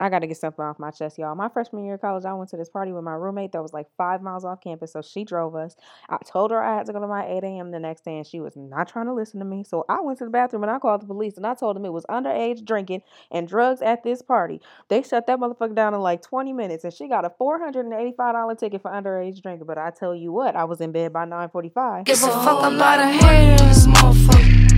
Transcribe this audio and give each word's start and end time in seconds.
I 0.00 0.08
got 0.08 0.20
to 0.20 0.26
get 0.26 0.38
something 0.38 0.64
off 0.64 0.78
my 0.78 0.90
chest, 0.90 1.18
y'all. 1.18 1.34
My 1.34 1.50
freshman 1.50 1.84
year 1.84 1.94
of 1.94 2.00
college, 2.00 2.24
I 2.24 2.32
went 2.32 2.48
to 2.50 2.56
this 2.56 2.70
party 2.70 2.90
with 2.90 3.04
my 3.04 3.12
roommate 3.12 3.52
that 3.52 3.60
was 3.62 3.74
like 3.74 3.86
five 3.98 4.22
miles 4.22 4.46
off 4.46 4.62
campus. 4.62 4.92
So 4.92 5.02
she 5.02 5.24
drove 5.24 5.54
us. 5.54 5.76
I 6.08 6.16
told 6.24 6.52
her 6.52 6.62
I 6.62 6.78
had 6.78 6.86
to 6.86 6.94
go 6.94 7.00
to 7.00 7.06
my 7.06 7.26
8 7.26 7.44
a.m. 7.44 7.70
the 7.70 7.78
next 7.78 8.06
day, 8.06 8.16
and 8.16 8.26
she 8.26 8.40
was 8.40 8.56
not 8.56 8.88
trying 8.88 9.06
to 9.06 9.12
listen 9.12 9.40
to 9.40 9.44
me. 9.44 9.62
So 9.62 9.84
I 9.90 10.00
went 10.00 10.18
to 10.18 10.24
the 10.24 10.30
bathroom 10.30 10.62
and 10.62 10.72
I 10.72 10.78
called 10.78 11.02
the 11.02 11.06
police 11.06 11.36
and 11.36 11.46
I 11.46 11.54
told 11.54 11.76
them 11.76 11.84
it 11.84 11.92
was 11.92 12.06
underage 12.06 12.64
drinking 12.64 13.02
and 13.30 13.46
drugs 13.46 13.82
at 13.82 14.02
this 14.02 14.22
party. 14.22 14.62
They 14.88 15.02
shut 15.02 15.26
that 15.26 15.38
motherfucker 15.38 15.74
down 15.74 15.92
in 15.92 16.00
like 16.00 16.22
20 16.22 16.54
minutes, 16.54 16.84
and 16.84 16.94
she 16.94 17.06
got 17.06 17.26
a 17.26 17.30
$485 17.30 18.58
ticket 18.58 18.80
for 18.80 18.90
underage 18.90 19.42
drinking. 19.42 19.66
But 19.66 19.76
I 19.76 19.90
tell 19.90 20.14
you 20.14 20.32
what, 20.32 20.56
I 20.56 20.64
was 20.64 20.80
in 20.80 20.92
bed 20.92 21.12
by 21.12 21.26
9:45. 21.26 22.06
Give 22.06 22.16
a 22.16 22.26
fuck 22.26 22.72
about 22.72 23.00
a 23.00 23.06
hater 23.06 23.62
in 23.62 23.68
this 23.68 23.86
motherfucker. 23.86 24.70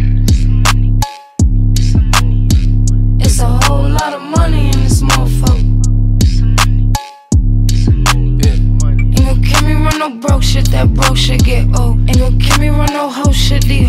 It's 3.21 3.39
a 3.39 3.47
whole 3.47 3.89
lot 3.89 4.13
of 4.15 4.23
money 4.23 4.72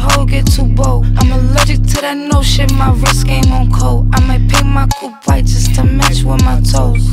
hoes 0.04 0.30
get 0.30 0.46
too 0.48 0.68
bold. 0.76 1.06
I'm 1.18 1.32
allergic 1.32 1.82
to 1.84 2.02
that 2.02 2.18
no 2.18 2.42
shit, 2.42 2.72
my 2.74 2.92
wrist 2.94 3.26
game 3.26 3.52
on 3.52 3.72
cold. 3.72 4.10
I 4.14 4.20
might 4.26 4.50
paint 4.50 4.68
my 4.68 4.88
coupe 5.00 5.26
white 5.26 5.46
just 5.46 5.76
to 5.76 5.84
match 5.84 6.24
with 6.24 6.44
my 6.44 6.62
toes. 6.62 7.08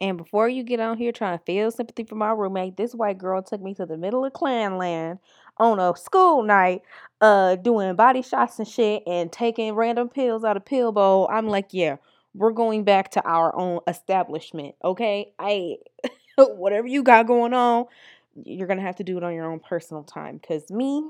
And 0.00 0.16
before 0.16 0.48
you 0.48 0.62
get 0.62 0.80
on 0.80 0.96
here 0.96 1.12
trying 1.12 1.38
to 1.38 1.44
feel 1.44 1.70
sympathy 1.70 2.04
for 2.04 2.14
my 2.14 2.30
roommate, 2.30 2.76
this 2.76 2.94
white 2.94 3.18
girl 3.18 3.42
took 3.42 3.60
me 3.60 3.74
to 3.74 3.84
the 3.84 3.98
middle 3.98 4.24
of 4.24 4.32
Clan 4.32 4.78
Land 4.78 5.18
on 5.58 5.78
a 5.78 5.94
school 5.94 6.42
night, 6.42 6.82
uh, 7.20 7.56
doing 7.56 7.94
body 7.96 8.22
shots 8.22 8.58
and 8.58 8.66
shit 8.66 9.02
and 9.06 9.30
taking 9.30 9.74
random 9.74 10.08
pills 10.08 10.42
out 10.42 10.56
of 10.56 10.64
pill 10.64 10.90
bowl. 10.90 11.28
I'm 11.30 11.48
like, 11.48 11.68
yeah, 11.72 11.96
we're 12.34 12.52
going 12.52 12.84
back 12.84 13.10
to 13.12 13.28
our 13.28 13.54
own 13.54 13.80
establishment, 13.86 14.74
okay? 14.82 15.32
I 15.38 15.76
whatever 16.38 16.86
you 16.86 17.02
got 17.02 17.26
going 17.26 17.52
on, 17.52 17.84
you're 18.44 18.68
gonna 18.68 18.80
have 18.80 18.96
to 18.96 19.04
do 19.04 19.18
it 19.18 19.22
on 19.22 19.34
your 19.34 19.50
own 19.50 19.60
personal 19.60 20.02
time. 20.02 20.40
Cause 20.46 20.70
me, 20.70 21.04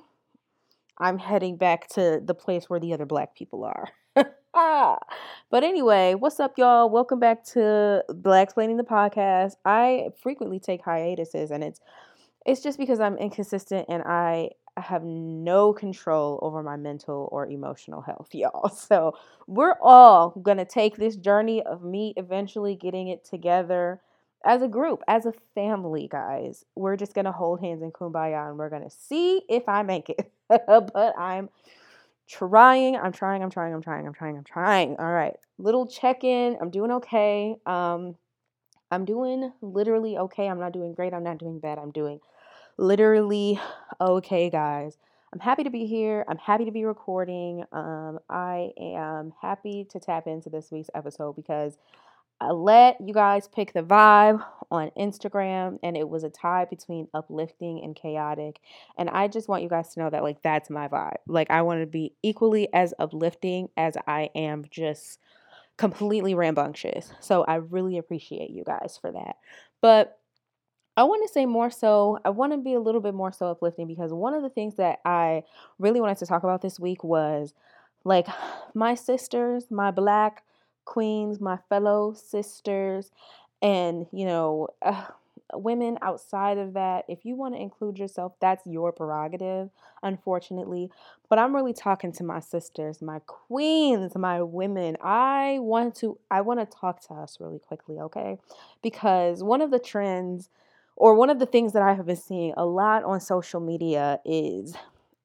I'm 1.00 1.18
heading 1.18 1.56
back 1.56 1.88
to 1.90 2.20
the 2.22 2.34
place 2.34 2.68
where 2.68 2.78
the 2.78 2.92
other 2.92 3.06
black 3.06 3.34
people 3.34 3.64
are. 3.64 3.88
But 5.50 5.64
anyway, 5.64 6.14
what's 6.14 6.38
up, 6.38 6.58
y'all? 6.58 6.88
Welcome 6.90 7.18
back 7.18 7.44
to 7.46 8.04
Black 8.08 8.44
Explaining 8.44 8.76
the 8.76 8.84
podcast. 8.84 9.54
I 9.64 10.10
frequently 10.22 10.60
take 10.60 10.84
hiatuses, 10.84 11.50
and 11.50 11.64
it's 11.64 11.80
it's 12.46 12.62
just 12.62 12.78
because 12.78 13.00
I'm 13.00 13.16
inconsistent 13.18 13.86
and 13.88 14.02
I 14.04 14.50
have 14.76 15.02
no 15.04 15.72
control 15.72 16.38
over 16.42 16.62
my 16.62 16.76
mental 16.76 17.28
or 17.32 17.46
emotional 17.46 18.00
health, 18.00 18.28
y'all. 18.32 18.68
So 18.68 19.14
we're 19.46 19.76
all 19.82 20.30
gonna 20.42 20.64
take 20.64 20.96
this 20.96 21.16
journey 21.16 21.62
of 21.62 21.82
me 21.82 22.14
eventually 22.16 22.76
getting 22.76 23.08
it 23.08 23.24
together 23.24 24.00
as 24.44 24.62
a 24.62 24.68
group, 24.68 25.02
as 25.06 25.26
a 25.26 25.32
family, 25.54 26.08
guys. 26.10 26.64
We're 26.74 26.96
just 26.96 27.14
gonna 27.14 27.32
hold 27.32 27.60
hands 27.60 27.82
in 27.82 27.92
kumbaya 27.92 28.48
and 28.48 28.58
we're 28.58 28.70
gonna 28.70 28.90
see 28.90 29.42
if 29.48 29.68
I 29.68 29.82
make 29.82 30.08
it. 30.10 30.32
but 30.48 31.18
I'm 31.18 31.48
trying, 32.28 32.96
I'm 32.96 33.12
trying, 33.12 33.42
I'm 33.42 33.50
trying, 33.50 33.74
I'm 33.74 33.82
trying, 33.82 34.06
I'm 34.06 34.14
trying, 34.14 34.36
I'm 34.36 34.44
trying. 34.44 34.96
All 34.98 35.12
right. 35.12 35.36
Little 35.58 35.86
check-in. 35.86 36.56
I'm 36.60 36.70
doing 36.70 36.90
okay. 36.92 37.56
Um 37.66 38.16
I'm 38.90 39.04
doing 39.04 39.52
literally 39.62 40.18
okay. 40.18 40.48
I'm 40.48 40.58
not 40.58 40.72
doing 40.72 40.94
great. 40.94 41.14
I'm 41.14 41.22
not 41.22 41.38
doing 41.38 41.60
bad. 41.60 41.78
I'm 41.78 41.92
doing 41.92 42.20
literally 42.76 43.60
okay, 44.00 44.50
guys. 44.50 44.96
I'm 45.32 45.38
happy 45.38 45.62
to 45.62 45.70
be 45.70 45.86
here. 45.86 46.24
I'm 46.28 46.38
happy 46.38 46.64
to 46.64 46.72
be 46.72 46.84
recording. 46.84 47.64
Um, 47.70 48.18
I 48.28 48.72
am 48.76 49.32
happy 49.40 49.86
to 49.90 50.00
tap 50.00 50.26
into 50.26 50.50
this 50.50 50.72
week's 50.72 50.90
episode 50.92 51.36
because 51.36 51.78
I 52.40 52.50
let 52.52 53.00
you 53.00 53.12
guys 53.12 53.48
pick 53.48 53.72
the 53.72 53.82
vibe 53.82 54.44
on 54.70 54.90
Instagram, 54.96 55.78
and 55.82 55.96
it 55.96 56.08
was 56.08 56.24
a 56.24 56.30
tie 56.30 56.64
between 56.64 57.08
uplifting 57.12 57.82
and 57.82 57.94
chaotic. 57.94 58.60
And 58.96 59.10
I 59.10 59.28
just 59.28 59.48
want 59.48 59.62
you 59.62 59.68
guys 59.68 59.92
to 59.94 60.00
know 60.00 60.10
that, 60.10 60.22
like, 60.22 60.42
that's 60.42 60.70
my 60.70 60.88
vibe. 60.88 61.16
Like, 61.26 61.50
I 61.50 61.62
want 61.62 61.80
to 61.80 61.86
be 61.86 62.14
equally 62.22 62.72
as 62.72 62.94
uplifting 62.98 63.68
as 63.76 63.96
I 64.06 64.30
am 64.34 64.64
just 64.70 65.18
completely 65.76 66.34
rambunctious. 66.34 67.12
So 67.20 67.42
I 67.44 67.56
really 67.56 67.98
appreciate 67.98 68.50
you 68.50 68.64
guys 68.64 68.98
for 69.00 69.10
that. 69.12 69.36
But 69.80 70.18
I 70.96 71.04
want 71.04 71.26
to 71.26 71.32
say 71.32 71.46
more 71.46 71.70
so, 71.70 72.18
I 72.24 72.30
want 72.30 72.52
to 72.52 72.58
be 72.58 72.74
a 72.74 72.80
little 72.80 73.00
bit 73.00 73.14
more 73.14 73.32
so 73.32 73.46
uplifting 73.46 73.86
because 73.86 74.12
one 74.12 74.34
of 74.34 74.42
the 74.42 74.50
things 74.50 74.74
that 74.76 75.00
I 75.04 75.44
really 75.78 76.00
wanted 76.00 76.18
to 76.18 76.26
talk 76.26 76.42
about 76.42 76.60
this 76.60 76.78
week 76.78 77.02
was 77.02 77.54
like 78.04 78.26
my 78.74 78.94
sisters, 78.94 79.70
my 79.70 79.90
black 79.90 80.42
queens, 80.90 81.40
my 81.40 81.56
fellow 81.68 82.12
sisters, 82.12 83.12
and 83.62 84.06
you 84.12 84.26
know, 84.26 84.68
uh, 84.82 85.04
women 85.54 85.98
outside 86.02 86.58
of 86.58 86.74
that, 86.74 87.04
if 87.08 87.24
you 87.24 87.36
want 87.36 87.54
to 87.54 87.60
include 87.60 87.96
yourself, 87.96 88.32
that's 88.40 88.66
your 88.66 88.90
prerogative, 88.90 89.70
unfortunately. 90.02 90.90
But 91.28 91.38
I'm 91.38 91.54
really 91.54 91.72
talking 91.72 92.10
to 92.12 92.24
my 92.24 92.40
sisters, 92.40 93.00
my 93.00 93.20
queens, 93.26 94.16
my 94.16 94.42
women. 94.42 94.96
I 95.00 95.58
want 95.60 95.94
to 95.96 96.18
I 96.28 96.40
want 96.40 96.58
to 96.58 96.66
talk 96.66 97.00
to 97.06 97.14
us 97.14 97.38
really 97.38 97.60
quickly, 97.60 98.00
okay? 98.00 98.38
Because 98.82 99.44
one 99.44 99.60
of 99.60 99.70
the 99.70 99.78
trends 99.78 100.50
or 100.96 101.14
one 101.14 101.30
of 101.30 101.38
the 101.38 101.46
things 101.46 101.72
that 101.72 101.82
I 101.82 101.94
have 101.94 102.06
been 102.06 102.16
seeing 102.16 102.52
a 102.56 102.66
lot 102.66 103.04
on 103.04 103.20
social 103.20 103.60
media 103.60 104.18
is 104.24 104.74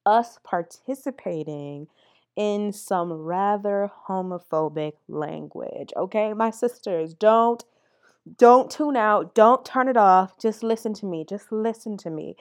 us 0.06 0.38
participating 0.44 1.88
in 2.36 2.72
some 2.72 3.12
rather 3.12 3.90
homophobic 4.08 4.92
language. 5.08 5.90
Okay, 5.96 6.32
my 6.34 6.50
sisters, 6.50 7.14
don't 7.14 7.64
don't 8.38 8.70
tune 8.70 8.96
out, 8.96 9.34
don't 9.34 9.64
turn 9.64 9.88
it 9.88 9.96
off. 9.96 10.36
Just 10.38 10.62
listen 10.62 10.92
to 10.94 11.06
me. 11.06 11.24
Just 11.28 11.52
listen 11.52 11.96
to 11.98 12.10
me. 12.10 12.36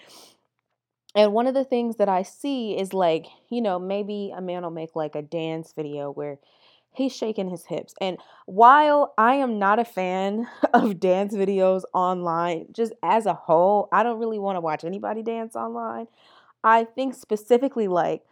And 1.16 1.32
one 1.32 1.48
of 1.48 1.54
the 1.54 1.64
things 1.64 1.96
that 1.98 2.10
I 2.10 2.24
see 2.24 2.78
is 2.78 2.92
like, 2.92 3.28
you 3.50 3.62
know, 3.62 3.80
maybe 3.80 4.34
a 4.36 4.42
man 4.42 4.64
will 4.64 4.72
make 4.72 4.96
like 4.96 5.16
a 5.16 5.22
dance 5.22 5.74
video 5.74 6.12
where 6.12 6.40
he's 6.92 7.16
shaking 7.16 7.50
his 7.50 7.66
hips. 7.66 7.94
And 8.02 8.18
while 8.46 9.14
I 9.18 9.36
am 9.36 9.60
not 9.60 9.80
a 9.80 9.86
fan 9.86 10.48
of 10.74 11.00
dance 11.00 11.34
videos 11.34 11.84
online, 11.94 12.68
just 12.72 12.94
as 13.04 13.26
a 13.26 13.34
whole, 13.34 13.88
I 13.92 14.04
don't 14.04 14.20
really 14.20 14.40
want 14.40 14.58
to 14.58 14.62
watch 14.62 14.84
anybody 14.84 15.24
dance 15.24 15.56
online. 15.56 16.08
I 16.64 16.84
think 16.84 17.14
specifically 17.14 17.88
like 17.88 18.24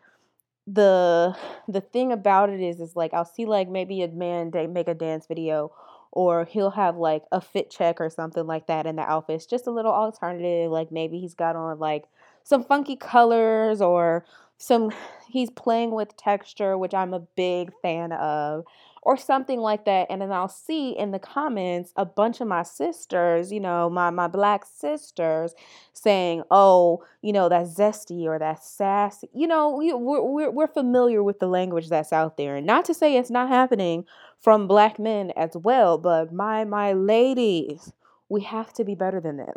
the 0.65 1.35
the 1.67 1.81
thing 1.81 2.11
about 2.11 2.49
it 2.49 2.61
is 2.61 2.79
is 2.79 2.95
like 2.95 3.13
I'll 3.13 3.25
see 3.25 3.45
like 3.45 3.67
maybe 3.67 4.01
a 4.01 4.07
man 4.07 4.51
they 4.51 4.65
make 4.67 4.87
a 4.87 4.93
dance 4.93 5.25
video 5.27 5.71
or 6.11 6.45
he'll 6.45 6.71
have 6.71 6.95
like 6.95 7.23
a 7.31 7.41
fit 7.41 7.69
check 7.69 7.99
or 7.99 8.09
something 8.09 8.47
like 8.47 8.67
that 8.67 8.85
in 8.85 8.95
the 8.95 9.01
outfits 9.01 9.45
just 9.45 9.67
a 9.67 9.71
little 9.71 9.91
alternative 9.91 10.71
like 10.71 10.91
maybe 10.91 11.19
he's 11.19 11.33
got 11.33 11.57
on 11.57 11.79
like 11.79 12.05
some 12.43 12.63
funky 12.63 12.95
colors 12.95 13.81
or 13.81 14.25
some 14.57 14.91
he's 15.27 15.49
playing 15.49 15.91
with 15.91 16.15
texture 16.15 16.77
which 16.77 16.93
I'm 16.93 17.13
a 17.13 17.19
big 17.19 17.71
fan 17.81 18.13
of 18.13 18.63
or 19.05 19.17
something 19.17 19.59
like 19.59 19.85
that 19.85 20.07
and 20.09 20.21
then 20.21 20.31
I'll 20.31 20.47
see 20.47 20.91
in 20.91 21.11
the 21.11 21.19
comments 21.19 21.91
a 21.95 22.05
bunch 22.05 22.41
of 22.41 22.47
my 22.47 22.63
sisters 22.63 23.51
you 23.51 23.59
know 23.59 23.89
my 23.89 24.09
my 24.09 24.27
black 24.27 24.65
sisters 24.65 25.53
saying 25.93 26.43
oh 26.49 27.03
you 27.21 27.33
know 27.33 27.49
that's 27.49 27.73
zesty 27.75 28.25
or 28.25 28.39
that's 28.39 28.67
sassy. 28.67 29.29
You 29.33 29.47
know 29.47 29.75
we, 29.77 29.93
we're, 29.93 30.21
we're, 30.21 30.51
we're 30.51 30.67
familiar 30.67 31.21
with 31.23 31.39
the 31.39 31.47
language 31.47 31.89
that's 31.89 32.13
out 32.13 32.37
there. 32.37 32.55
And 32.55 32.65
not 32.65 32.85
to 32.85 32.93
say 32.93 33.17
it's 33.17 33.31
not 33.31 33.49
happening 33.49 34.05
from 34.39 34.67
black 34.67 34.99
men 34.99 35.31
as 35.35 35.51
well 35.55 35.97
but 35.97 36.33
my 36.33 36.63
my 36.63 36.93
ladies 36.93 37.91
we 38.29 38.41
have 38.41 38.73
to 38.73 38.83
be 38.83 38.95
better 38.95 39.19
than 39.19 39.37
them. 39.37 39.53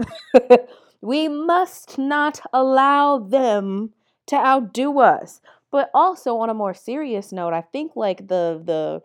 We 1.00 1.28
must 1.28 1.98
not 1.98 2.40
allow 2.52 3.18
them 3.18 3.92
to 4.26 4.36
outdo 4.36 4.98
us. 4.98 5.40
But 5.70 5.90
also 5.94 6.38
on 6.38 6.48
a 6.48 6.54
more 6.54 6.72
serious 6.72 7.32
note 7.32 7.52
i 7.52 7.60
think 7.60 7.92
like 7.96 8.28
the 8.28 8.62
the 8.64 9.02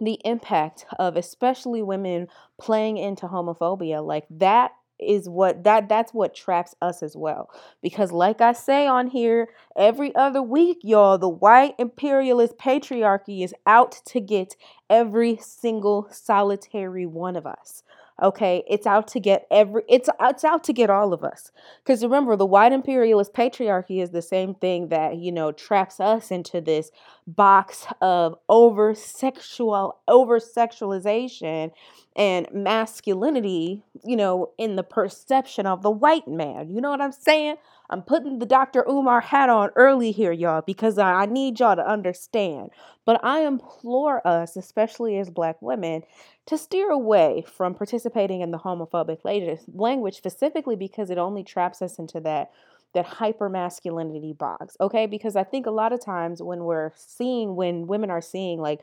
the 0.00 0.20
impact 0.24 0.86
of 0.98 1.16
especially 1.16 1.82
women 1.82 2.28
playing 2.60 2.96
into 2.96 3.26
homophobia 3.26 4.04
like 4.04 4.26
that 4.30 4.72
is 4.98 5.28
what 5.28 5.64
that 5.64 5.88
that's 5.88 6.12
what 6.12 6.34
traps 6.34 6.74
us 6.82 7.02
as 7.02 7.16
well. 7.16 7.48
Because 7.82 8.12
like 8.12 8.40
i 8.40 8.52
say 8.52 8.86
on 8.86 9.06
here 9.08 9.48
every 9.76 10.14
other 10.14 10.42
week 10.42 10.78
y'all 10.82 11.18
the 11.18 11.28
white 11.28 11.74
imperialist 11.78 12.58
patriarchy 12.58 13.42
is 13.42 13.54
out 13.66 14.00
to 14.06 14.20
get 14.20 14.56
every 14.88 15.36
single 15.40 16.08
solitary 16.10 17.06
one 17.06 17.36
of 17.36 17.46
us 17.46 17.82
okay 18.22 18.62
it's 18.68 18.86
out 18.86 19.08
to 19.08 19.20
get 19.20 19.46
every 19.50 19.82
it's 19.88 20.08
it's 20.20 20.44
out 20.44 20.64
to 20.64 20.72
get 20.72 20.90
all 20.90 21.12
of 21.12 21.24
us 21.24 21.52
because 21.82 22.02
remember 22.02 22.36
the 22.36 22.46
white 22.46 22.72
imperialist 22.72 23.32
patriarchy 23.32 24.02
is 24.02 24.10
the 24.10 24.22
same 24.22 24.54
thing 24.54 24.88
that 24.88 25.16
you 25.16 25.32
know 25.32 25.52
traps 25.52 26.00
us 26.00 26.30
into 26.30 26.60
this 26.60 26.90
box 27.26 27.86
of 28.00 28.36
over 28.48 28.94
sexual 28.94 30.00
over 30.08 30.38
sexualization 30.38 31.70
and 32.16 32.48
masculinity, 32.52 33.82
you 34.04 34.16
know, 34.16 34.50
in 34.58 34.76
the 34.76 34.82
perception 34.82 35.66
of 35.66 35.82
the 35.82 35.90
white 35.90 36.26
man. 36.26 36.68
You 36.68 36.80
know 36.80 36.90
what 36.90 37.00
I'm 37.00 37.12
saying? 37.12 37.56
I'm 37.88 38.02
putting 38.02 38.38
the 38.38 38.46
Dr. 38.46 38.84
Umar 38.88 39.20
hat 39.20 39.48
on 39.48 39.70
early 39.74 40.12
here, 40.12 40.32
y'all, 40.32 40.62
because 40.62 40.98
I 40.98 41.26
need 41.26 41.58
y'all 41.58 41.76
to 41.76 41.86
understand. 41.86 42.70
But 43.04 43.24
I 43.24 43.40
implore 43.40 44.24
us, 44.26 44.56
especially 44.56 45.18
as 45.18 45.30
black 45.30 45.60
women, 45.60 46.02
to 46.50 46.58
steer 46.58 46.90
away 46.90 47.44
from 47.46 47.76
participating 47.76 48.40
in 48.40 48.50
the 48.50 48.58
homophobic 48.58 49.20
language 49.72 50.16
specifically 50.16 50.74
because 50.74 51.08
it 51.08 51.16
only 51.16 51.44
traps 51.44 51.80
us 51.80 51.96
into 51.96 52.18
that 52.18 52.50
that 52.92 53.06
hyper 53.06 53.48
masculinity 53.48 54.32
box. 54.32 54.76
Okay? 54.80 55.06
Because 55.06 55.36
I 55.36 55.44
think 55.44 55.66
a 55.66 55.70
lot 55.70 55.92
of 55.92 56.04
times 56.04 56.42
when 56.42 56.64
we're 56.64 56.90
seeing 56.96 57.54
when 57.54 57.86
women 57.86 58.10
are 58.10 58.20
seeing 58.20 58.60
like 58.60 58.80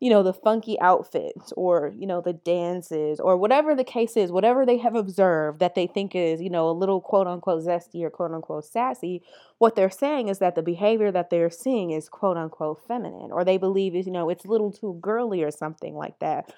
you 0.00 0.08
know, 0.08 0.22
the 0.22 0.32
funky 0.32 0.80
outfits 0.80 1.52
or, 1.58 1.92
you 1.94 2.06
know, 2.06 2.22
the 2.22 2.32
dances 2.32 3.20
or 3.20 3.36
whatever 3.36 3.74
the 3.74 3.84
case 3.84 4.16
is, 4.16 4.32
whatever 4.32 4.64
they 4.64 4.78
have 4.78 4.94
observed 4.94 5.60
that 5.60 5.74
they 5.74 5.86
think 5.86 6.14
is, 6.14 6.40
you 6.40 6.48
know, 6.48 6.70
a 6.70 6.72
little 6.72 7.02
quote 7.02 7.26
unquote 7.26 7.62
zesty 7.62 8.02
or 8.02 8.08
quote 8.08 8.32
unquote 8.32 8.64
sassy, 8.64 9.22
what 9.58 9.76
they're 9.76 9.90
saying 9.90 10.28
is 10.28 10.38
that 10.38 10.54
the 10.54 10.62
behavior 10.62 11.12
that 11.12 11.28
they're 11.28 11.50
seeing 11.50 11.90
is 11.90 12.08
quote 12.08 12.38
unquote 12.38 12.82
feminine 12.88 13.30
or 13.30 13.44
they 13.44 13.58
believe 13.58 13.94
is, 13.94 14.06
you 14.06 14.12
know, 14.12 14.30
it's 14.30 14.46
a 14.46 14.48
little 14.48 14.72
too 14.72 14.96
girly 15.02 15.42
or 15.42 15.50
something 15.50 15.94
like 15.94 16.18
that. 16.20 16.50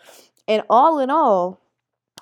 And 0.48 0.62
all 0.68 0.98
in 0.98 1.10
all, 1.10 1.60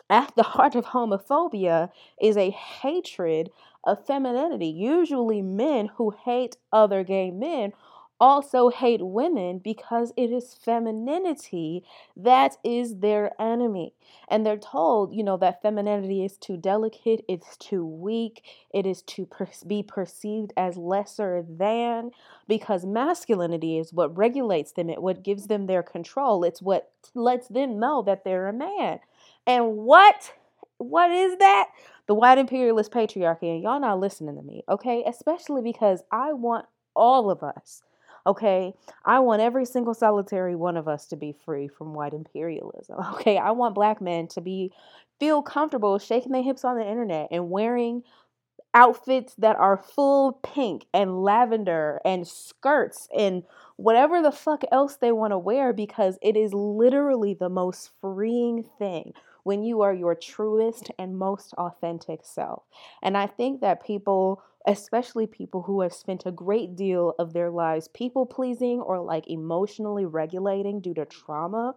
at 0.09 0.35
the 0.37 0.43
heart 0.55 0.75
of 0.75 0.87
homophobia 0.87 1.91
is 2.21 2.37
a 2.37 2.51
hatred 2.51 3.51
of 3.85 4.05
femininity. 4.07 4.67
Usually, 4.67 5.43
men 5.43 5.87
who 5.97 6.15
hate 6.25 6.57
other 6.73 7.05
gay 7.05 7.31
men 7.31 7.73
also 8.21 8.69
hate 8.69 9.01
women 9.03 9.59
because 9.59 10.13
it 10.17 10.31
is 10.31 10.55
femininity 10.55 11.83
that 12.17 12.57
is 12.63 12.99
their 12.99 13.33
enemy. 13.41 13.95
And 14.29 14.45
they're 14.45 14.59
told, 14.59 15.15
you 15.15 15.25
know, 15.25 15.37
that 15.39 15.63
femininity 15.63 16.25
is 16.25 16.37
too 16.37 16.57
delicate, 16.57 17.25
it's 17.29 17.57
too 17.57 17.85
weak, 17.85 18.45
it 18.73 18.87
is 18.87 19.03
to 19.03 19.25
per- 19.27 19.49
be 19.67 19.83
perceived 19.83 20.53
as 20.57 20.77
lesser 20.77 21.45
than 21.49 22.11
because 22.47 22.85
masculinity 22.85 23.79
is 23.79 23.93
what 23.93 24.17
regulates 24.17 24.73
them, 24.73 24.91
it 24.91 25.03
what 25.03 25.23
gives 25.23 25.47
them 25.47 25.67
their 25.67 25.83
control, 25.83 26.45
it's 26.45 26.61
what 26.61 26.91
lets 27.15 27.49
them 27.49 27.81
know 27.81 28.03
that 28.03 28.25
they're 28.25 28.49
a 28.49 28.53
man. 28.53 29.01
And 29.47 29.77
what 29.77 30.33
what 30.79 31.11
is 31.11 31.37
that? 31.39 31.69
The 32.07 32.15
white 32.15 32.39
imperialist 32.39 32.91
patriarchy. 32.91 33.53
And 33.55 33.63
y'all 33.63 33.81
not 33.81 34.01
listening 34.01 34.37
to 34.37 34.43
me, 34.43 34.65
okay? 34.69 35.05
Especially 35.07 35.61
because 35.61 36.03
I 36.11 36.33
want 36.33 36.67
all 36.97 37.31
of 37.31 37.43
us 37.43 37.83
Okay. 38.27 38.75
I 39.05 39.19
want 39.21 39.41
every 39.43 39.65
single 39.65 39.95
solitary 39.95 40.55
one 40.55 40.77
of 40.77 40.89
us 40.89 41.07
to 41.09 41.17
be 41.17 41.33
free 41.45 41.69
from 41.69 41.95
white 41.95 42.13
imperialism. 42.15 42.97
Okay. 43.15 43.39
I 43.39 43.51
want 43.53 43.75
black 43.75 44.01
men 44.01 44.29
to 44.29 44.41
be 44.41 44.73
feel 45.19 45.43
comfortable 45.43 45.99
shaking 45.99 46.33
their 46.33 46.43
hips 46.43 46.65
on 46.65 46.77
the 46.79 46.87
internet 46.87 47.29
and 47.31 47.51
wearing 47.51 48.03
outfits 48.75 49.35
that 49.37 49.57
are 49.57 49.77
full 49.79 50.35
pink 50.45 50.87
and 50.95 51.23
lavender 51.25 52.01
and 52.05 52.27
skirts 52.29 53.09
and 53.17 53.45
whatever 53.77 54.23
the 54.23 54.33
fuck 54.33 54.63
else 54.73 54.97
they 54.97 55.13
want 55.13 55.33
to 55.33 55.39
wear 55.39 55.73
because 55.73 56.19
it 56.23 56.37
is 56.37 56.55
literally 56.55 57.35
the 57.35 57.49
most 57.49 57.91
freeing 58.01 58.65
thing 58.79 59.13
when 59.45 59.63
you 59.65 59.83
are 59.83 59.95
your 59.95 60.15
truest 60.15 60.91
and 60.99 61.19
most 61.19 61.55
authentic 61.55 62.21
self. 62.25 62.65
And 63.03 63.17
I 63.17 63.27
think 63.27 63.61
that 63.63 63.85
people 63.85 64.43
especially 64.67 65.27
people 65.27 65.63
who 65.63 65.81
have 65.81 65.93
spent 65.93 66.27
a 66.27 66.33
great 66.33 66.77
deal 66.77 67.15
of 67.19 67.33
their 67.33 67.51
lives 67.51 67.89
people 67.89 68.27
pleasing 68.27 68.81
or 68.81 69.01
like 69.01 69.27
emotionally 69.29 70.05
regulating 70.05 70.81
due 70.81 70.95
to 70.95 71.05
trauma 71.07 71.75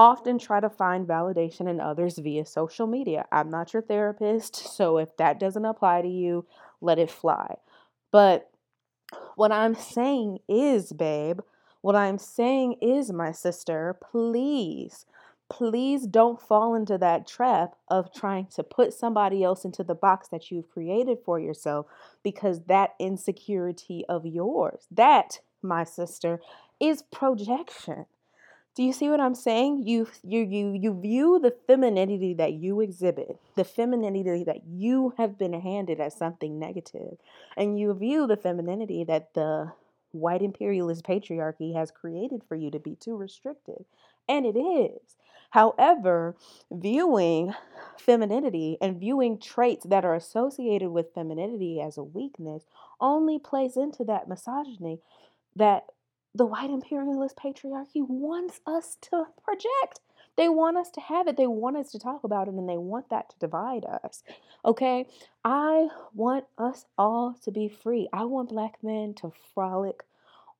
often 0.00 0.38
try 0.38 0.60
to 0.60 0.70
find 0.70 1.06
validation 1.06 1.68
in 1.68 1.78
others 1.78 2.18
via 2.18 2.44
social 2.46 2.86
media. 2.86 3.26
I'm 3.30 3.50
not 3.50 3.74
your 3.74 3.82
therapist, 3.82 4.56
so 4.76 4.96
if 4.96 5.14
that 5.18 5.38
doesn't 5.38 5.64
apply 5.64 6.02
to 6.02 6.08
you, 6.08 6.46
let 6.80 6.98
it 6.98 7.10
fly. 7.10 7.56
But 8.10 8.50
what 9.36 9.52
I'm 9.52 9.74
saying 9.74 10.38
is, 10.48 10.92
babe, 10.92 11.40
what 11.82 11.96
I'm 11.96 12.18
saying 12.18 12.76
is, 12.80 13.12
my 13.12 13.32
sister, 13.32 13.98
please 14.10 15.04
please 15.50 16.06
don't 16.06 16.40
fall 16.40 16.74
into 16.74 16.96
that 16.96 17.26
trap 17.26 17.74
of 17.88 18.14
trying 18.14 18.46
to 18.46 18.62
put 18.62 18.94
somebody 18.94 19.42
else 19.42 19.64
into 19.64 19.82
the 19.84 19.94
box 19.94 20.28
that 20.28 20.50
you've 20.50 20.70
created 20.70 21.18
for 21.24 21.38
yourself 21.38 21.86
because 22.22 22.62
that 22.66 22.94
insecurity 22.98 24.04
of 24.08 24.24
yours, 24.24 24.86
that, 24.90 25.40
my 25.60 25.84
sister, 25.84 26.40
is 26.80 27.02
projection. 27.12 28.06
Do 28.76 28.84
you 28.84 28.92
see 28.92 29.10
what 29.10 29.20
I'm 29.20 29.34
saying? 29.34 29.82
You 29.86 30.08
you 30.22 30.42
you 30.42 30.72
you 30.72 31.00
view 31.00 31.40
the 31.40 31.54
femininity 31.66 32.34
that 32.34 32.52
you 32.52 32.80
exhibit, 32.80 33.36
the 33.56 33.64
femininity 33.64 34.44
that 34.44 34.64
you 34.64 35.12
have 35.18 35.36
been 35.36 35.52
handed 35.60 36.00
as 36.00 36.14
something 36.14 36.58
negative, 36.58 37.18
and 37.56 37.78
you 37.78 37.92
view 37.94 38.28
the 38.28 38.36
femininity 38.36 39.02
that 39.04 39.34
the 39.34 39.72
white 40.12 40.42
imperialist 40.42 41.04
patriarchy 41.04 41.74
has 41.74 41.90
created 41.90 42.42
for 42.48 42.54
you 42.54 42.70
to 42.70 42.78
be 42.78 42.94
too 42.94 43.16
restrictive. 43.16 43.84
And 44.28 44.46
it 44.46 44.56
is. 44.56 45.16
However, 45.50 46.36
viewing 46.70 47.54
femininity 47.98 48.78
and 48.80 48.98
viewing 48.98 49.38
traits 49.38 49.84
that 49.86 50.04
are 50.04 50.14
associated 50.14 50.90
with 50.90 51.14
femininity 51.14 51.80
as 51.80 51.98
a 51.98 52.04
weakness 52.04 52.64
only 53.00 53.38
plays 53.38 53.76
into 53.76 54.04
that 54.04 54.28
misogyny 54.28 55.00
that 55.56 55.86
the 56.34 56.46
white 56.46 56.70
imperialist 56.70 57.36
patriarchy 57.36 58.06
wants 58.06 58.60
us 58.66 58.96
to 59.02 59.24
project. 59.42 60.00
They 60.36 60.48
want 60.48 60.76
us 60.76 60.90
to 60.92 61.00
have 61.00 61.26
it. 61.26 61.36
They 61.36 61.48
want 61.48 61.76
us 61.76 61.90
to 61.92 61.98
talk 61.98 62.22
about 62.22 62.46
it 62.46 62.54
and 62.54 62.68
they 62.68 62.78
want 62.78 63.10
that 63.10 63.30
to 63.30 63.38
divide 63.40 63.84
us. 63.84 64.22
Okay? 64.64 65.06
I 65.44 65.88
want 66.14 66.44
us 66.56 66.86
all 66.96 67.34
to 67.42 67.50
be 67.50 67.68
free. 67.68 68.08
I 68.12 68.24
want 68.24 68.50
black 68.50 68.76
men 68.82 69.14
to 69.14 69.32
frolic 69.52 70.04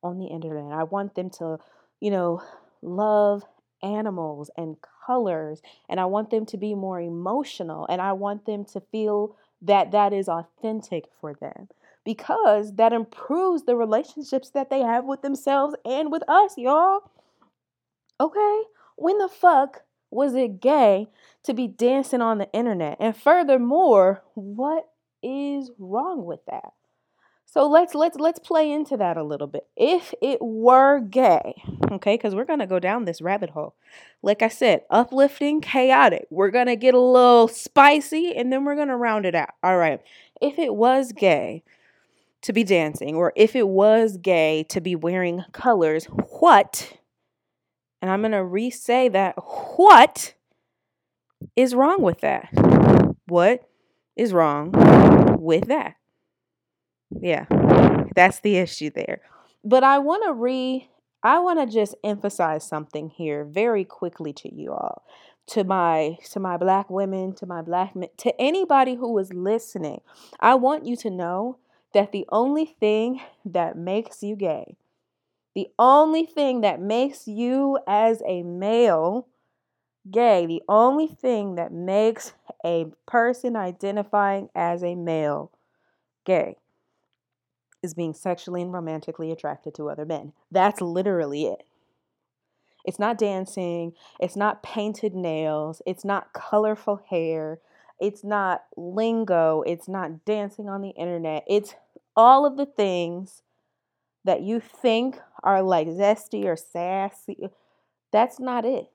on 0.03 0.19
the 0.19 0.27
internet. 0.27 0.73
I 0.73 0.83
want 0.83 1.15
them 1.15 1.29
to, 1.31 1.59
you 2.01 2.11
know, 2.11 2.43
love 2.81 3.43
animals 3.83 4.49
and 4.57 4.77
colors 5.05 5.61
and 5.89 5.99
I 5.99 6.05
want 6.05 6.29
them 6.29 6.45
to 6.47 6.57
be 6.57 6.75
more 6.75 6.99
emotional 6.99 7.85
and 7.89 8.01
I 8.01 8.13
want 8.13 8.45
them 8.45 8.65
to 8.65 8.81
feel 8.91 9.35
that 9.61 9.91
that 9.91 10.13
is 10.13 10.27
authentic 10.27 11.05
for 11.19 11.33
them 11.33 11.67
because 12.03 12.75
that 12.75 12.93
improves 12.93 13.63
the 13.63 13.75
relationships 13.75 14.49
that 14.49 14.69
they 14.69 14.81
have 14.81 15.05
with 15.05 15.21
themselves 15.21 15.75
and 15.85 16.11
with 16.11 16.23
us, 16.27 16.57
y'all. 16.57 17.11
Okay? 18.19 18.63
When 18.95 19.17
the 19.17 19.27
fuck 19.27 19.83
was 20.09 20.35
it 20.35 20.59
gay 20.61 21.07
to 21.43 21.53
be 21.53 21.67
dancing 21.67 22.21
on 22.21 22.37
the 22.37 22.51
internet? 22.51 22.97
And 22.99 23.15
furthermore, 23.15 24.23
what 24.33 24.89
is 25.23 25.71
wrong 25.77 26.25
with 26.25 26.45
that? 26.47 26.73
So 27.51 27.67
let's 27.67 27.93
let's 27.93 28.17
let's 28.17 28.39
play 28.39 28.71
into 28.71 28.95
that 28.95 29.17
a 29.17 29.23
little 29.23 29.45
bit. 29.45 29.67
If 29.75 30.13
it 30.21 30.37
were 30.41 31.01
gay, 31.01 31.61
okay, 31.91 32.15
because 32.15 32.33
we're 32.33 32.45
gonna 32.45 32.65
go 32.65 32.79
down 32.79 33.03
this 33.03 33.21
rabbit 33.21 33.49
hole. 33.49 33.75
Like 34.23 34.41
I 34.41 34.47
said, 34.47 34.83
uplifting, 34.89 35.59
chaotic. 35.59 36.27
We're 36.29 36.49
gonna 36.49 36.77
get 36.77 36.93
a 36.93 36.99
little 36.99 37.49
spicy 37.49 38.33
and 38.33 38.53
then 38.53 38.63
we're 38.63 38.77
gonna 38.77 38.95
round 38.95 39.25
it 39.25 39.35
out. 39.35 39.49
All 39.61 39.75
right. 39.75 39.99
If 40.41 40.57
it 40.57 40.73
was 40.73 41.11
gay 41.11 41.63
to 42.43 42.53
be 42.53 42.63
dancing, 42.63 43.15
or 43.15 43.33
if 43.35 43.53
it 43.53 43.67
was 43.67 44.15
gay 44.15 44.63
to 44.69 44.79
be 44.79 44.95
wearing 44.95 45.43
colors, 45.51 46.05
what? 46.05 46.93
And 48.01 48.09
I'm 48.09 48.21
gonna 48.21 48.45
re-say 48.45 49.09
that 49.09 49.35
what 49.75 50.35
is 51.57 51.75
wrong 51.75 52.01
with 52.01 52.21
that? 52.21 52.47
What 53.27 53.67
is 54.15 54.31
wrong 54.31 54.71
with 55.37 55.65
that? 55.67 55.95
Yeah, 57.19 57.45
that's 58.15 58.39
the 58.39 58.57
issue 58.57 58.89
there. 58.89 59.21
But 59.63 59.83
I 59.83 59.99
want 59.99 60.23
to 60.25 60.33
re 60.33 60.89
I 61.23 61.39
want 61.39 61.59
to 61.59 61.71
just 61.71 61.95
emphasize 62.03 62.67
something 62.67 63.09
here 63.09 63.45
very 63.45 63.85
quickly 63.85 64.33
to 64.33 64.53
you 64.53 64.71
all. 64.71 65.03
To 65.47 65.63
my 65.63 66.17
to 66.31 66.39
my 66.39 66.57
black 66.57 66.89
women, 66.89 67.33
to 67.35 67.45
my 67.45 67.61
black 67.61 67.95
men, 67.95 68.09
to 68.17 68.39
anybody 68.39 68.95
who 68.95 69.17
is 69.17 69.33
listening. 69.33 70.01
I 70.39 70.55
want 70.55 70.85
you 70.85 70.95
to 70.97 71.09
know 71.09 71.57
that 71.93 72.11
the 72.11 72.25
only 72.31 72.65
thing 72.65 73.19
that 73.43 73.77
makes 73.77 74.23
you 74.23 74.35
gay, 74.35 74.77
the 75.55 75.67
only 75.77 76.25
thing 76.25 76.61
that 76.61 76.79
makes 76.81 77.27
you 77.27 77.79
as 77.87 78.21
a 78.25 78.43
male 78.43 79.27
gay, 80.09 80.45
the 80.45 80.63
only 80.69 81.07
thing 81.07 81.55
that 81.55 81.73
makes 81.73 82.33
a 82.65 82.85
person 83.07 83.55
identifying 83.55 84.49
as 84.55 84.83
a 84.83 84.95
male 84.95 85.51
gay 86.25 86.57
is 87.83 87.93
being 87.93 88.13
sexually 88.13 88.61
and 88.61 88.73
romantically 88.73 89.31
attracted 89.31 89.73
to 89.75 89.89
other 89.89 90.05
men. 90.05 90.33
That's 90.51 90.81
literally 90.81 91.45
it. 91.45 91.63
It's 92.83 92.99
not 92.99 93.17
dancing, 93.17 93.93
it's 94.19 94.35
not 94.35 94.63
painted 94.63 95.13
nails, 95.13 95.81
it's 95.85 96.03
not 96.03 96.33
colorful 96.33 97.01
hair, 97.09 97.59
it's 97.99 98.23
not 98.23 98.63
lingo, 98.75 99.61
it's 99.67 99.87
not 99.87 100.25
dancing 100.25 100.67
on 100.67 100.81
the 100.81 100.89
internet. 100.89 101.43
It's 101.47 101.75
all 102.15 102.45
of 102.45 102.57
the 102.57 102.65
things 102.65 103.43
that 104.23 104.41
you 104.41 104.59
think 104.59 105.19
are 105.43 105.61
like 105.61 105.87
zesty 105.87 106.45
or 106.45 106.55
sassy. 106.55 107.37
Uh, 107.43 107.47
that's 108.11 108.39
not 108.39 108.65
it. 108.65 108.89